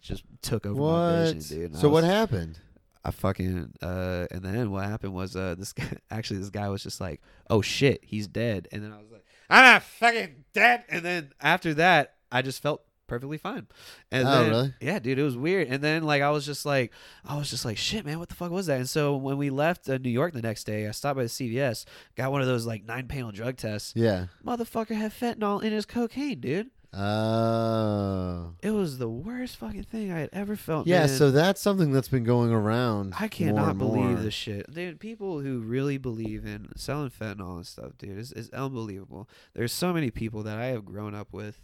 [0.00, 1.34] just took over my What?
[1.34, 1.70] vision, dude.
[1.72, 2.58] And So what happened?
[3.04, 6.82] I fucking uh and then what happened was uh this guy actually this guy was
[6.82, 10.84] just like, Oh shit, he's dead and then I was like, I'm not fucking dead
[10.88, 13.66] and then after that I just felt perfectly fine.
[14.10, 14.74] And Oh, then, really?
[14.80, 15.68] Yeah, dude, it was weird.
[15.68, 16.92] And then like I was just like
[17.26, 18.78] I was just like, shit, man, what the fuck was that?
[18.78, 21.28] And so when we left uh, New York the next day, I stopped by the
[21.28, 21.84] CVS,
[22.16, 23.92] got one of those like nine panel drug tests.
[23.94, 24.26] Yeah.
[24.46, 26.70] Motherfucker had fentanyl in his cocaine, dude.
[26.92, 28.52] Oh.
[28.62, 30.86] It was the worst fucking thing I had ever felt.
[30.88, 31.08] yeah, man.
[31.08, 33.14] so that's something that's been going around.
[33.18, 34.14] I cannot believe more.
[34.14, 34.72] this shit.
[34.72, 39.28] Dude, people who really believe in selling fentanyl and stuff, dude, is is unbelievable.
[39.54, 41.60] There's so many people that I have grown up with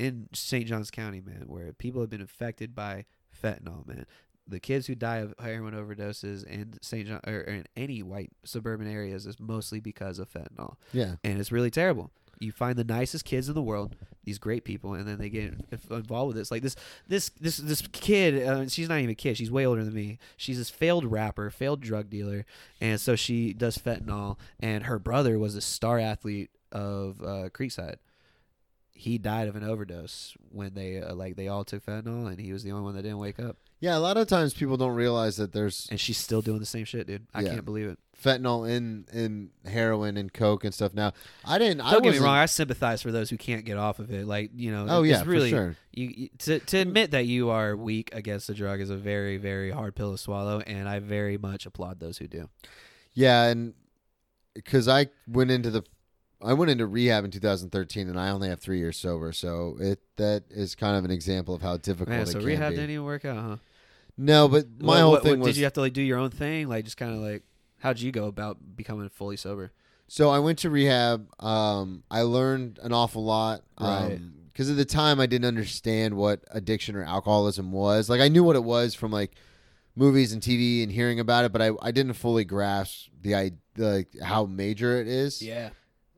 [0.00, 0.66] in St.
[0.66, 3.04] Johns County, man, where people have been infected by
[3.42, 4.06] fentanyl, man.
[4.48, 7.06] The kids who die of heroin overdoses in St.
[7.06, 11.16] John or in any white suburban areas is mostly because of fentanyl, Yeah.
[11.22, 12.10] and it's really terrible.
[12.40, 15.52] You find the nicest kids in the world, these great people, and then they get
[15.90, 16.50] involved with this.
[16.50, 16.74] Like this,
[17.06, 18.42] this, this, this kid.
[18.42, 19.36] Uh, she's not even a kid.
[19.36, 20.18] She's way older than me.
[20.38, 22.46] She's this failed rapper, failed drug dealer,
[22.80, 24.38] and so she does fentanyl.
[24.58, 27.96] And her brother was a star athlete of uh, Creekside.
[29.00, 32.52] He died of an overdose when they uh, like they all took fentanyl, and he
[32.52, 33.56] was the only one that didn't wake up.
[33.80, 36.66] Yeah, a lot of times people don't realize that there's And she's still doing the
[36.66, 37.26] same shit, dude.
[37.32, 37.54] I Yeah.
[37.54, 37.98] can't believe it.
[38.22, 40.92] fentanyl in in heroin and coke and stuff.
[40.92, 41.12] Now,
[41.46, 41.80] I didn't.
[41.80, 42.36] I Don't get me wasn't- wrong.
[42.36, 44.26] I sympathize for those who can't get off of it.
[44.26, 45.76] Like you know, Oh it's yeah, really for sure.
[45.92, 49.38] you, you to to admit that you are weak against the drug is a very
[49.38, 52.50] very hard pill to swallow, and I very much applaud those who do.
[53.14, 53.72] Yeah, and
[54.52, 55.84] because I went into the,
[56.42, 60.00] I went into rehab in 2013, and I only have three years sober, so it
[60.16, 62.76] that is kind of an example of how difficult Man, it so can rehab be.
[62.76, 63.56] didn't even work out, huh?
[64.16, 66.18] No, but my whole what- thing what- was did you have to like do your
[66.18, 67.42] own thing, like just kind of like
[67.78, 69.72] how'd you go about becoming fully sober?
[70.08, 71.28] So I went to rehab.
[71.42, 73.62] Um, I learned an awful lot.
[73.80, 74.18] Right.
[74.52, 78.10] Because at the time I didn't understand what addiction or alcoholism was.
[78.10, 79.32] Like I knew what it was from like
[79.96, 83.52] movies and TV and hearing about it, but I, I didn't fully grasp the i
[83.76, 85.40] like how major it is.
[85.40, 85.70] Yeah,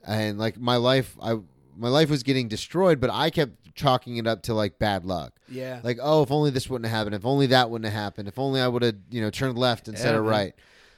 [0.07, 1.39] And like my life, I
[1.77, 5.33] my life was getting destroyed, but I kept chalking it up to like bad luck.
[5.49, 7.15] yeah, Like oh, if only this wouldn't have happened.
[7.15, 8.29] If only that wouldn't have happened.
[8.29, 10.55] If only I would have you know turned left instead Yeah, of right.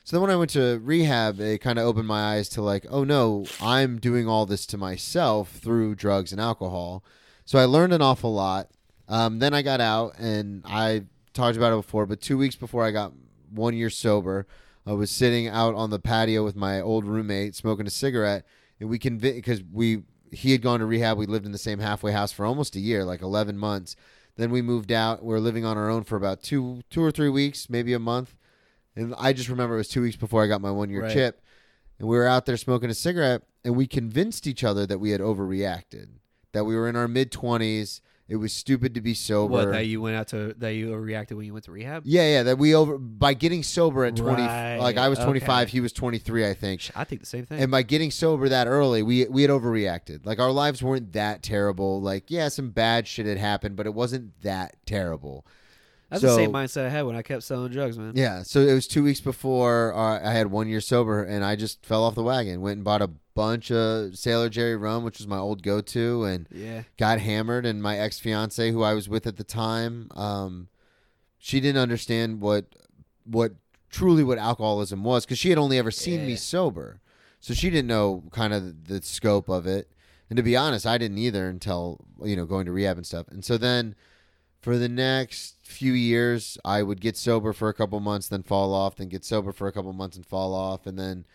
[0.07, 2.85] So then when I went to rehab, it kind of opened my eyes to like,
[2.91, 7.03] oh no, I'm doing all this to myself through drugs and alcohol.
[7.47, 8.69] So I learned an awful lot.
[9.09, 12.85] Um, then I got out, and I talked about it before, but two weeks before
[12.85, 13.13] I got
[13.51, 14.47] one year sober,
[14.87, 18.45] I was sitting out on the patio with my old roommate smoking a cigarette,
[18.81, 21.16] and we convinced because we he had gone to rehab.
[21.16, 23.97] We lived in the same halfway house for almost a year, like eleven months.
[24.37, 25.22] Then we moved out.
[25.25, 28.35] We're living on our own for about two two or three weeks, maybe a month.
[28.97, 31.12] And I just remember it was two weeks before I got my one year Right.
[31.12, 31.41] chip.
[31.99, 35.11] And we were out there smoking a cigarette, and we convinced each other that we
[35.11, 36.09] had overreacted,
[36.53, 38.01] that we were in our mid 20s.
[38.27, 39.53] It was stupid to be sober.
[39.53, 42.05] what that you went out to that you reacted when you went to rehab?
[42.07, 45.62] yeah, yeah, that we over by getting sober at 20 Right, like I was 25,
[45.68, 45.70] okay.
[45.70, 46.91] he was 23, I think.
[46.97, 47.61] I think the same thing.
[47.61, 50.25] And by getting sober that early, we we had overreacted.
[50.25, 52.01] Like our lives weren't that terrible.
[52.01, 55.47] Like yeah, some bad shit had happened, but it wasn't that terrible.
[56.11, 58.13] That's so- the same mindset I had when I kept selling drugs, man.
[58.15, 61.57] Yeah, so it was two weeks before uh, I had one year sober, and I
[61.57, 62.61] just fell off the wagon.
[62.61, 66.25] Went and bought a bunch of Sailor Jerry rum, which was my old go to,
[66.25, 66.83] and Yeah.
[66.99, 67.67] got hammered.
[67.67, 70.69] And my ex fiance, who I was with at the time, um,
[71.39, 72.67] she didn't understand what
[73.25, 73.55] what
[73.91, 77.01] truly what alcoholism was because she had only ever seen me sober,
[77.41, 79.91] so she didn't know kind of the scope of it.
[80.31, 83.27] And to be honest, I didn't either until you know going to rehab and stuff.
[83.29, 83.95] And so then
[84.65, 88.73] for the next few years, I would get sober for a couple months, then fall
[88.73, 91.27] off, then get sober for a couple months and fall off, and then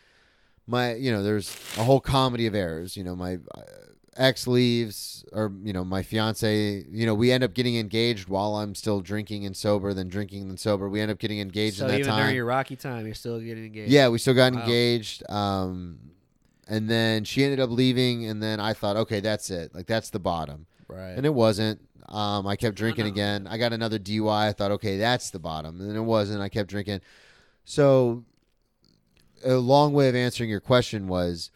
[0.65, 2.97] my you know there's a whole comedy of errors.
[2.97, 3.61] You know my uh,
[4.17, 6.83] ex leaves, or you know my fiance.
[6.89, 10.49] You know we end up getting engaged while I'm still drinking and sober, then drinking
[10.49, 10.89] and sober.
[10.89, 12.19] We end up getting engaged So in that even time.
[12.19, 13.91] during your rocky time, you're still getting engaged.
[13.91, 14.59] Yeah, we still got Wow.
[14.59, 15.29] engaged.
[15.29, 15.99] Um,
[16.67, 19.75] and then she ended up leaving, and then I thought, okay, that's it.
[19.75, 21.11] Like that's the bottom, Right.
[21.11, 21.79] and it wasn't.
[22.07, 23.11] Um, I kept drinking no.
[23.11, 23.47] again.
[23.47, 24.47] I got another DUI.
[24.47, 26.41] I thought, okay, that's the bottom, and then it wasn't.
[26.41, 27.01] I kept drinking.
[27.65, 28.25] So,
[29.45, 31.51] a long way of answering your question was,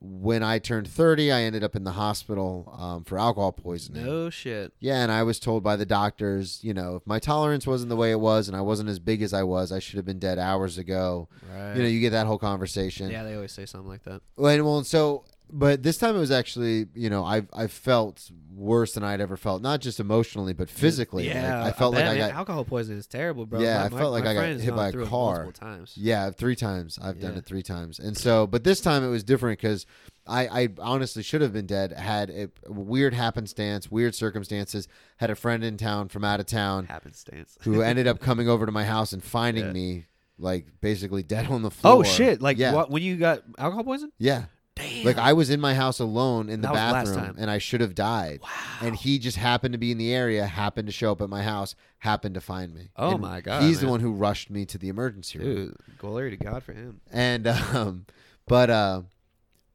[0.00, 4.04] when I turned thirty, I ended up in the hospital um, for alcohol poisoning.
[4.04, 4.74] no shit.
[4.78, 7.96] Yeah, and I was told by the doctors, you know, if my tolerance wasn't the
[7.96, 10.18] way it was, and I wasn't as big as I was, I should have been
[10.18, 11.30] dead hours ago.
[11.50, 11.74] Right.
[11.74, 13.10] You know, you get that whole conversation.
[13.10, 14.20] yeah, they always say something like that.
[14.36, 18.30] Well, and, well, so, but this time it was actually, you know, I I felt
[18.52, 21.26] worse than I'd ever felt, not just emotionally, but physically.
[21.26, 23.60] Like, Yeah, I felt like bet, I man, got, alcohol poisoning is terrible, bro.
[23.60, 25.52] Yeah, My- I my- felt like my I got hit by a car.
[25.52, 25.92] times.
[25.96, 26.98] yeah, three times.
[27.00, 29.84] I've done it three times, and so, but this time it was different because
[30.26, 31.92] I, I honestly should have been dead.
[31.92, 34.88] Had a weird happenstance, weird circumstances.
[35.18, 37.56] Had a friend in town from out of town Happenstance.
[37.60, 39.72] who ended up coming over to my house and finding Yeah.
[39.72, 40.06] me
[40.38, 41.94] like basically dead on the oh, floor.
[41.98, 42.42] Oh shit!
[42.42, 44.10] Like yeah, what, when you got alcohol poison?
[44.18, 44.46] yeah.
[44.76, 45.04] Damn.
[45.06, 47.34] Like I was in my house alone in the That was last bathroom, time.
[47.38, 48.40] and I should have died.
[48.42, 48.48] wow.
[48.82, 51.42] And he just happened to be in the area, happened to show up at my
[51.42, 52.90] house, happened to find me.
[52.96, 53.92] Oh And my God, He's the man.
[53.92, 55.46] one who rushed me to the emergency room.
[55.54, 57.00] Dude, glory to God for him.
[57.10, 58.06] And um,
[58.46, 59.02] but uh,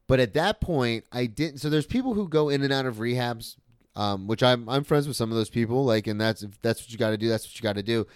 [0.07, 1.59] but at that point, I didn't.
[1.59, 3.55] So there's people who go in and out of rehabs
[3.95, 5.83] um, which I'm I'm friends with some of those people.
[5.83, 7.27] Like, and that's if that's what you got to do.
[7.27, 8.07] That's what you got to do.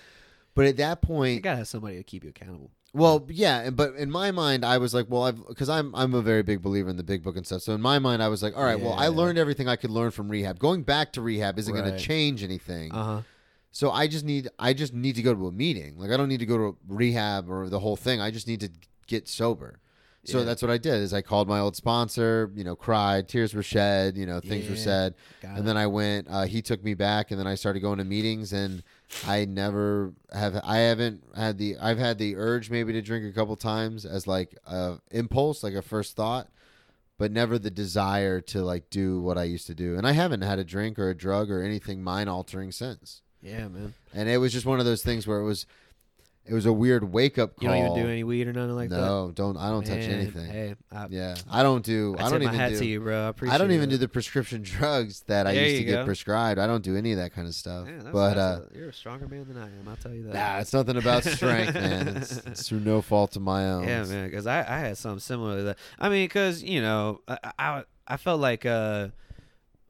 [0.54, 2.72] But at that point You point, gotta have somebody to keep you accountable.
[2.96, 6.14] Well, yeah, and- but in my mind, I was like, well, I've because I'm I'm
[6.14, 7.62] a very big believer in the big book and stuff.
[7.62, 9.10] So in my mind, I was like, all right, well, I Yeah.
[9.10, 10.60] learned everything I could learn from rehab.
[10.60, 11.98] Going back to rehab isn't going Right.
[11.98, 12.92] to change anything.
[12.92, 13.22] Uh huh.
[13.72, 15.98] So I just need I just need to go to a meeting.
[15.98, 18.22] Like I don't need to go to rehab or the whole thing.
[18.22, 18.70] I just need to
[19.08, 19.80] get sober.
[20.24, 20.46] So Yeah.
[20.46, 20.96] that's what I did.
[21.02, 22.52] Is I called my old sponsor.
[22.56, 24.18] You know, cried, tears were shed.
[24.18, 24.82] You know, things were Yeah.
[24.82, 26.28] said, Got and then I went.
[26.30, 28.82] Uh, he took me back, and then I started going to meetings, and
[29.26, 30.60] I never have.
[30.64, 31.78] I haven't had the.
[31.78, 35.74] I've had the urge maybe to drink a couple times as like a impulse, like
[35.74, 36.50] a first thought,
[37.18, 39.96] but never the desire to like do what I used to do.
[39.96, 43.22] And I haven't had a drink or a drug or anything mind altering since.
[43.42, 43.94] yeah, man.
[44.14, 45.66] And it was just one of those things where it was,
[46.48, 47.64] it was a weird wake up call.
[47.64, 48.98] You don't even do any weed or nothing like that.
[48.98, 49.58] no, don't.
[49.58, 50.46] I don't touch Man, anything.
[50.46, 52.16] Hey, I, Yeah, I don't do.
[52.20, 52.80] I, I, don't even my hat do.
[52.80, 53.26] to you, bro.
[53.26, 53.94] I appreciate I don't even it.
[53.94, 56.60] do the prescription drugs that I used to you get prescribed.
[56.60, 57.88] I don't do any of that kind of stuff.
[57.88, 59.88] Yeah, but uh, a- you're a stronger man than I am.
[59.88, 60.34] I'll tell you that.
[60.34, 62.08] nah, it's nothing about strength, man.
[62.18, 63.88] It's, it's through no fault of my own.
[63.88, 64.26] Yeah, man.
[64.30, 65.78] Because I, I had something similar to that.
[66.00, 69.08] I mean, because you know, I, I I felt like uh,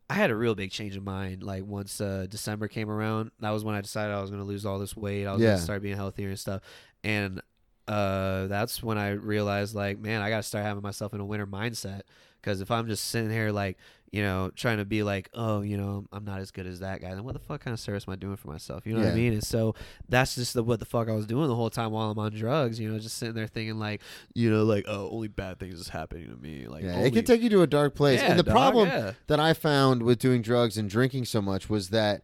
[0.09, 1.41] I had a real big change of mind.
[1.43, 4.47] Like once uh, December came around, that was when I decided I was going to
[4.47, 5.25] lose all this weight.
[5.25, 5.55] I was Yeah.
[5.55, 6.61] to start being healthier and stuff.
[7.03, 7.41] And
[7.87, 11.25] uh, that's when I realized, like, man, I got to start having myself in a
[11.25, 12.01] winter mindset.
[12.41, 13.77] Because if I'm just sitting here, like,
[14.11, 17.01] you know, trying to be like, oh, you know, I'm not as good as that
[17.01, 18.85] guy, then what the fuck kind of service am I doing for myself?
[18.85, 19.33] You know what I mean?
[19.33, 19.75] And so
[20.07, 22.31] that's just the, what the fuck I was doing the whole time while I'm on
[22.31, 22.79] drugs.
[22.79, 24.01] You know, just sitting there thinking like,
[24.33, 26.67] you know, like oh, only bad things is happening to me.
[26.67, 28.21] Like, Yeah, only, it can take you to a dark place.
[28.21, 29.13] Yeah, and the dog, problem yeah.
[29.27, 32.21] that I found with doing drugs and drinking so much was that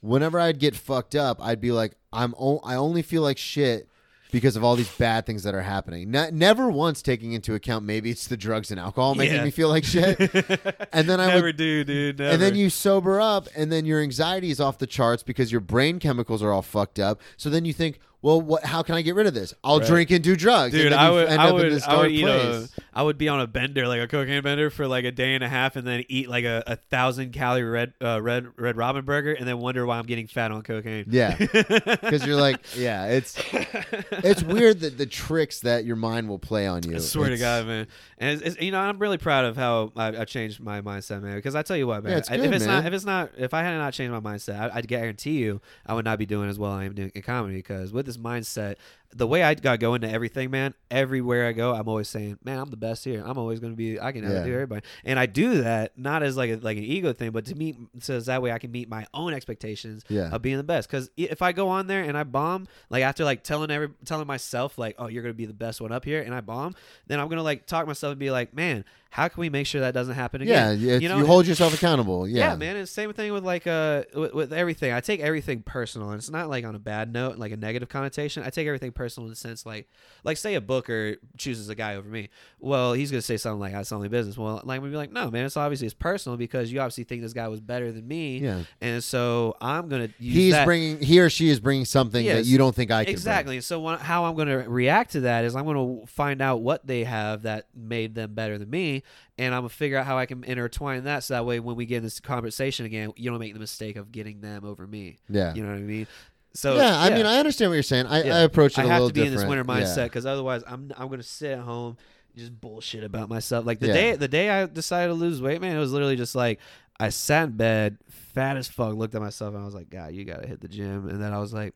[0.00, 3.88] whenever I'd get fucked up, I'd be like, I'm o- I only feel like shit
[4.34, 6.10] because of all these bad things that are happening.
[6.10, 9.44] Ne- never once taking into account maybe it's the drugs and alcohol making Yeah.
[9.44, 10.18] me feel like shit.
[10.92, 12.20] and then I never would do, dude.
[12.20, 15.60] and then you sober up, and then your anxiety is off the charts because your
[15.60, 17.20] brain chemicals are all fucked up.
[17.36, 18.64] So then you think, well, what?
[18.64, 19.52] How can I get rid of this?
[19.62, 19.86] I'll Right.
[19.86, 20.72] drink and do drugs.
[20.72, 22.26] and Dude, I would, end I up in would, this I would dark eat a,
[22.26, 22.72] place.
[22.94, 25.44] I would be on a bender, like a cocaine bender, for like a day and
[25.44, 29.04] a half, and then eat like a, a thousand calorie red, uh, red, red robin
[29.04, 31.04] burger, and then wonder why I'm getting fat on cocaine.
[31.10, 36.38] Yeah, because you're like, yeah, it's it's weird that the tricks that your mind will
[36.38, 36.96] play on you.
[36.96, 37.86] I swear to God, man.
[38.16, 41.20] And it's, it's, you know, I'm really proud of how I, I changed my mindset,
[41.22, 41.36] man.
[41.36, 42.76] Because I tell you what, man, Yeah, it's good, if it's man.
[42.76, 45.60] not, if it's not, if I had not changed my mindset, I, I guarantee you,
[45.84, 47.56] I would not be doing as well I am doing in comedy.
[47.56, 48.76] Because with this mindset,
[49.16, 52.58] the way I got go into everything, man, everywhere I go, I'm always saying, man,
[52.58, 53.22] I'm the best here.
[53.24, 54.40] I'm always going to be, I can Yeah.
[54.40, 54.82] outdo everybody.
[55.04, 57.76] And I do that not as like a, like an ego thing, but to meet,
[58.00, 60.30] so that way I can meet my own expectations Yeah.
[60.30, 60.88] of being the best.
[60.88, 64.26] Because if I go on there and I bomb, like after like telling every telling
[64.26, 66.74] myself like, oh, you're gonna be the best one up here, and I bomb,
[67.06, 69.80] then I'm gonna like talk myself and be like, man, how can we make sure
[69.82, 70.84] that doesn't happen Yeah, again?
[70.88, 72.26] it's- you know, you, hold yourself accountable.
[72.26, 72.74] Yeah, yeah, man.
[72.74, 74.92] And same thing with like uh with, with everything.
[74.92, 77.88] I take everything personal, and it's not like on a bad note, like a negative
[77.88, 78.42] connotation.
[78.42, 79.88] I take everything personal in the sense like
[80.24, 82.28] like say a booker chooses a guy over me.
[82.58, 84.36] Well, he's gonna say something like that's only business.
[84.38, 87.22] Well, like we'd be like, no, man, it's obviously it's personal because you obviously think
[87.22, 88.38] this guy was better than me.
[88.38, 88.62] Yeah.
[88.80, 90.64] And so I'm gonna use He's that.
[90.64, 93.04] bringing he or she is bringing something that you don't think I can.
[93.04, 93.14] bring.
[93.14, 93.60] Exactly.
[93.60, 97.04] So what, how I'm to react to that is I'm to find out what they
[97.04, 99.02] have that made them better than me,
[99.38, 101.86] and I'm to figure out how I can intertwine that so that way when we
[101.86, 105.18] get in this conversation again, you don't make the mistake of getting them over me.
[105.28, 105.54] Yeah.
[105.54, 106.06] You know what I mean?
[106.54, 108.06] So yeah, I mean, I understand what you're saying.
[108.06, 108.36] I, Yeah.
[108.36, 108.98] I approach it I a little different.
[108.98, 111.50] I have to be in this winter mindset because otherwise I'm I'm going to sit
[111.52, 111.96] at home
[112.36, 113.66] just bullshit about myself.
[113.66, 113.92] Like the Yeah.
[113.92, 116.60] day the day I decided to lose weight, man, it was literally just like
[117.00, 120.12] I sat in bed, fat as fuck, looked at myself, and I was like, God,
[120.12, 121.08] you got to hit the gym.
[121.08, 121.74] And then I was like,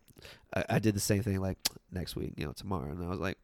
[0.54, 1.58] I, I did the same thing like
[1.90, 2.90] next week, you know, tomorrow.
[2.90, 3.36] And I was like,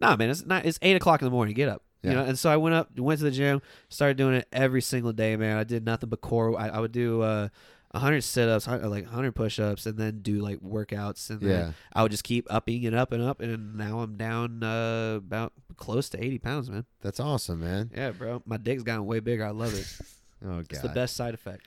[0.00, 0.66] Nah, man, it's not.
[0.66, 1.54] It's eight o'clock in the morning.
[1.54, 1.82] Get up.
[2.02, 2.10] Yeah.
[2.10, 4.82] You know, and so I went up, went to the gym, started doing it every
[4.82, 5.56] single day, man.
[5.56, 6.58] I did nothing but core.
[6.60, 7.48] I, I would do uh,
[7.94, 11.72] 100 sit-ups, like 100 push-ups, and then do like workouts, and then Yeah.
[11.92, 15.52] I would just keep upping it up and up, and now I'm down uh, about
[15.76, 16.84] close to 80 pounds, man.
[17.00, 17.90] That's awesome, man.
[17.94, 19.44] Yeah, bro, my dick's gotten way bigger.
[19.44, 19.86] I love it.
[20.46, 21.66] Oh god, It's the best side effect.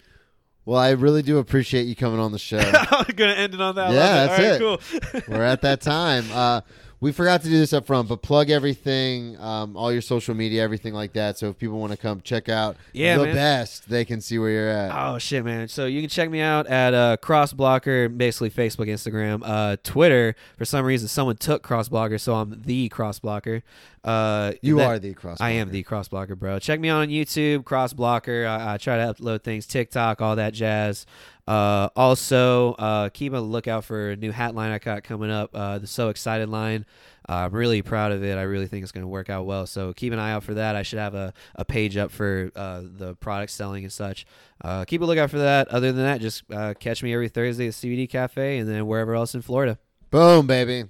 [0.63, 2.59] Well, I really do appreciate you coming on the show.
[2.59, 3.91] I'm gonna end it on that.
[3.91, 5.23] Yeah, love that's it.
[5.25, 5.33] Cool.
[5.35, 6.25] We're at that time.
[6.31, 6.61] Uh,
[6.99, 10.63] we forgot to do this up front, but plug everything, um, all your social media,
[10.63, 11.37] everything like that.
[11.37, 13.35] So if people want to come check out Yeah, the man.
[13.35, 14.91] best, they can see where you're at.
[14.93, 15.67] Oh shit, man!
[15.67, 20.35] So you can check me out at uh, Crossblocker, basically Facebook, Instagram, uh, Twitter.
[20.57, 23.61] For some reason, someone took Crossblocker, so I'm the Crossblocker.
[24.03, 25.41] Uh, you that- are the cross.
[25.41, 26.59] I am the cross blocker, bro.
[26.59, 28.47] Check me out on YouTube, Crossblocker.
[28.47, 31.05] I, I try to upload things, TikTok, all that jazz.
[31.47, 35.49] Uh, also, uh, keep a lookout for a new hat line I got coming up.
[35.53, 36.85] Uh, the So Excited line.
[37.29, 38.37] Uh, I'm really proud of it.
[38.37, 39.65] I really think it's going to work out well.
[39.67, 40.77] So keep an eye out for that.
[40.77, 44.25] I should have a, a page up for uh, the product selling and such.
[44.63, 45.67] Uh, keep a lookout for that.
[45.67, 49.13] Other than that, just uh, catch me every Thursday at CBD Cafe and then wherever
[49.13, 49.77] else in Florida.
[50.09, 50.85] Boom, baby.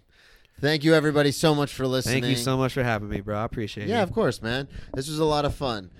[0.59, 2.23] Thank you, everybody, so much for listening.
[2.23, 3.37] Thank you so much for having me, bro.
[3.37, 3.89] I appreciate it.
[3.89, 4.03] Yeah, it.
[4.03, 4.67] of course, man.
[4.93, 5.91] This was a lot of fun.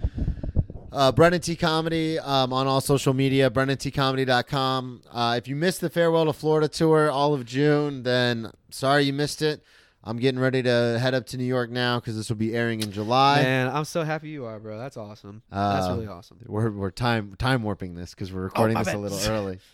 [0.91, 5.01] Uh, Brennan T Comedy um, on all social media, BrennanTComedy.com.
[5.11, 9.13] Uh, if you missed the Farewell to Florida tour all of June, then sorry you
[9.13, 9.63] missed it.
[10.03, 12.81] I'm getting ready to head up to New York now because this will be airing
[12.81, 13.43] in July.
[13.43, 14.77] Man, I'm so happy you are, bro.
[14.79, 15.43] That's awesome.
[15.51, 16.39] That's Uh, really awesome.
[16.47, 19.59] We're, we're time time warping this because we're recording my this a little early.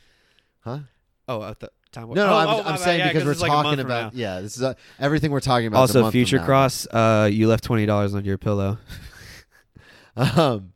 [0.61, 0.79] Huh?
[1.27, 2.09] Oh, I thought time.
[2.09, 4.13] No, no, oh, I'm, oh, I'm saying Yeah, because 'cause we're it's like talking about
[4.13, 4.41] yeah.
[4.41, 5.77] This is uh, everything we're talking about.
[5.77, 6.39] the Also, month Future.
[6.39, 8.77] Cross, uh, you left twenty dollars on your pillow.
[10.15, 10.73] Um,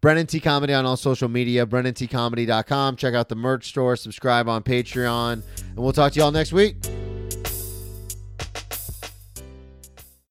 [0.00, 2.94] Brennan T Comedy on all social media, BrennanTComedy.com.
[2.94, 6.76] Check out the merch store, subscribe on Patreon, and we'll talk to y'all next week.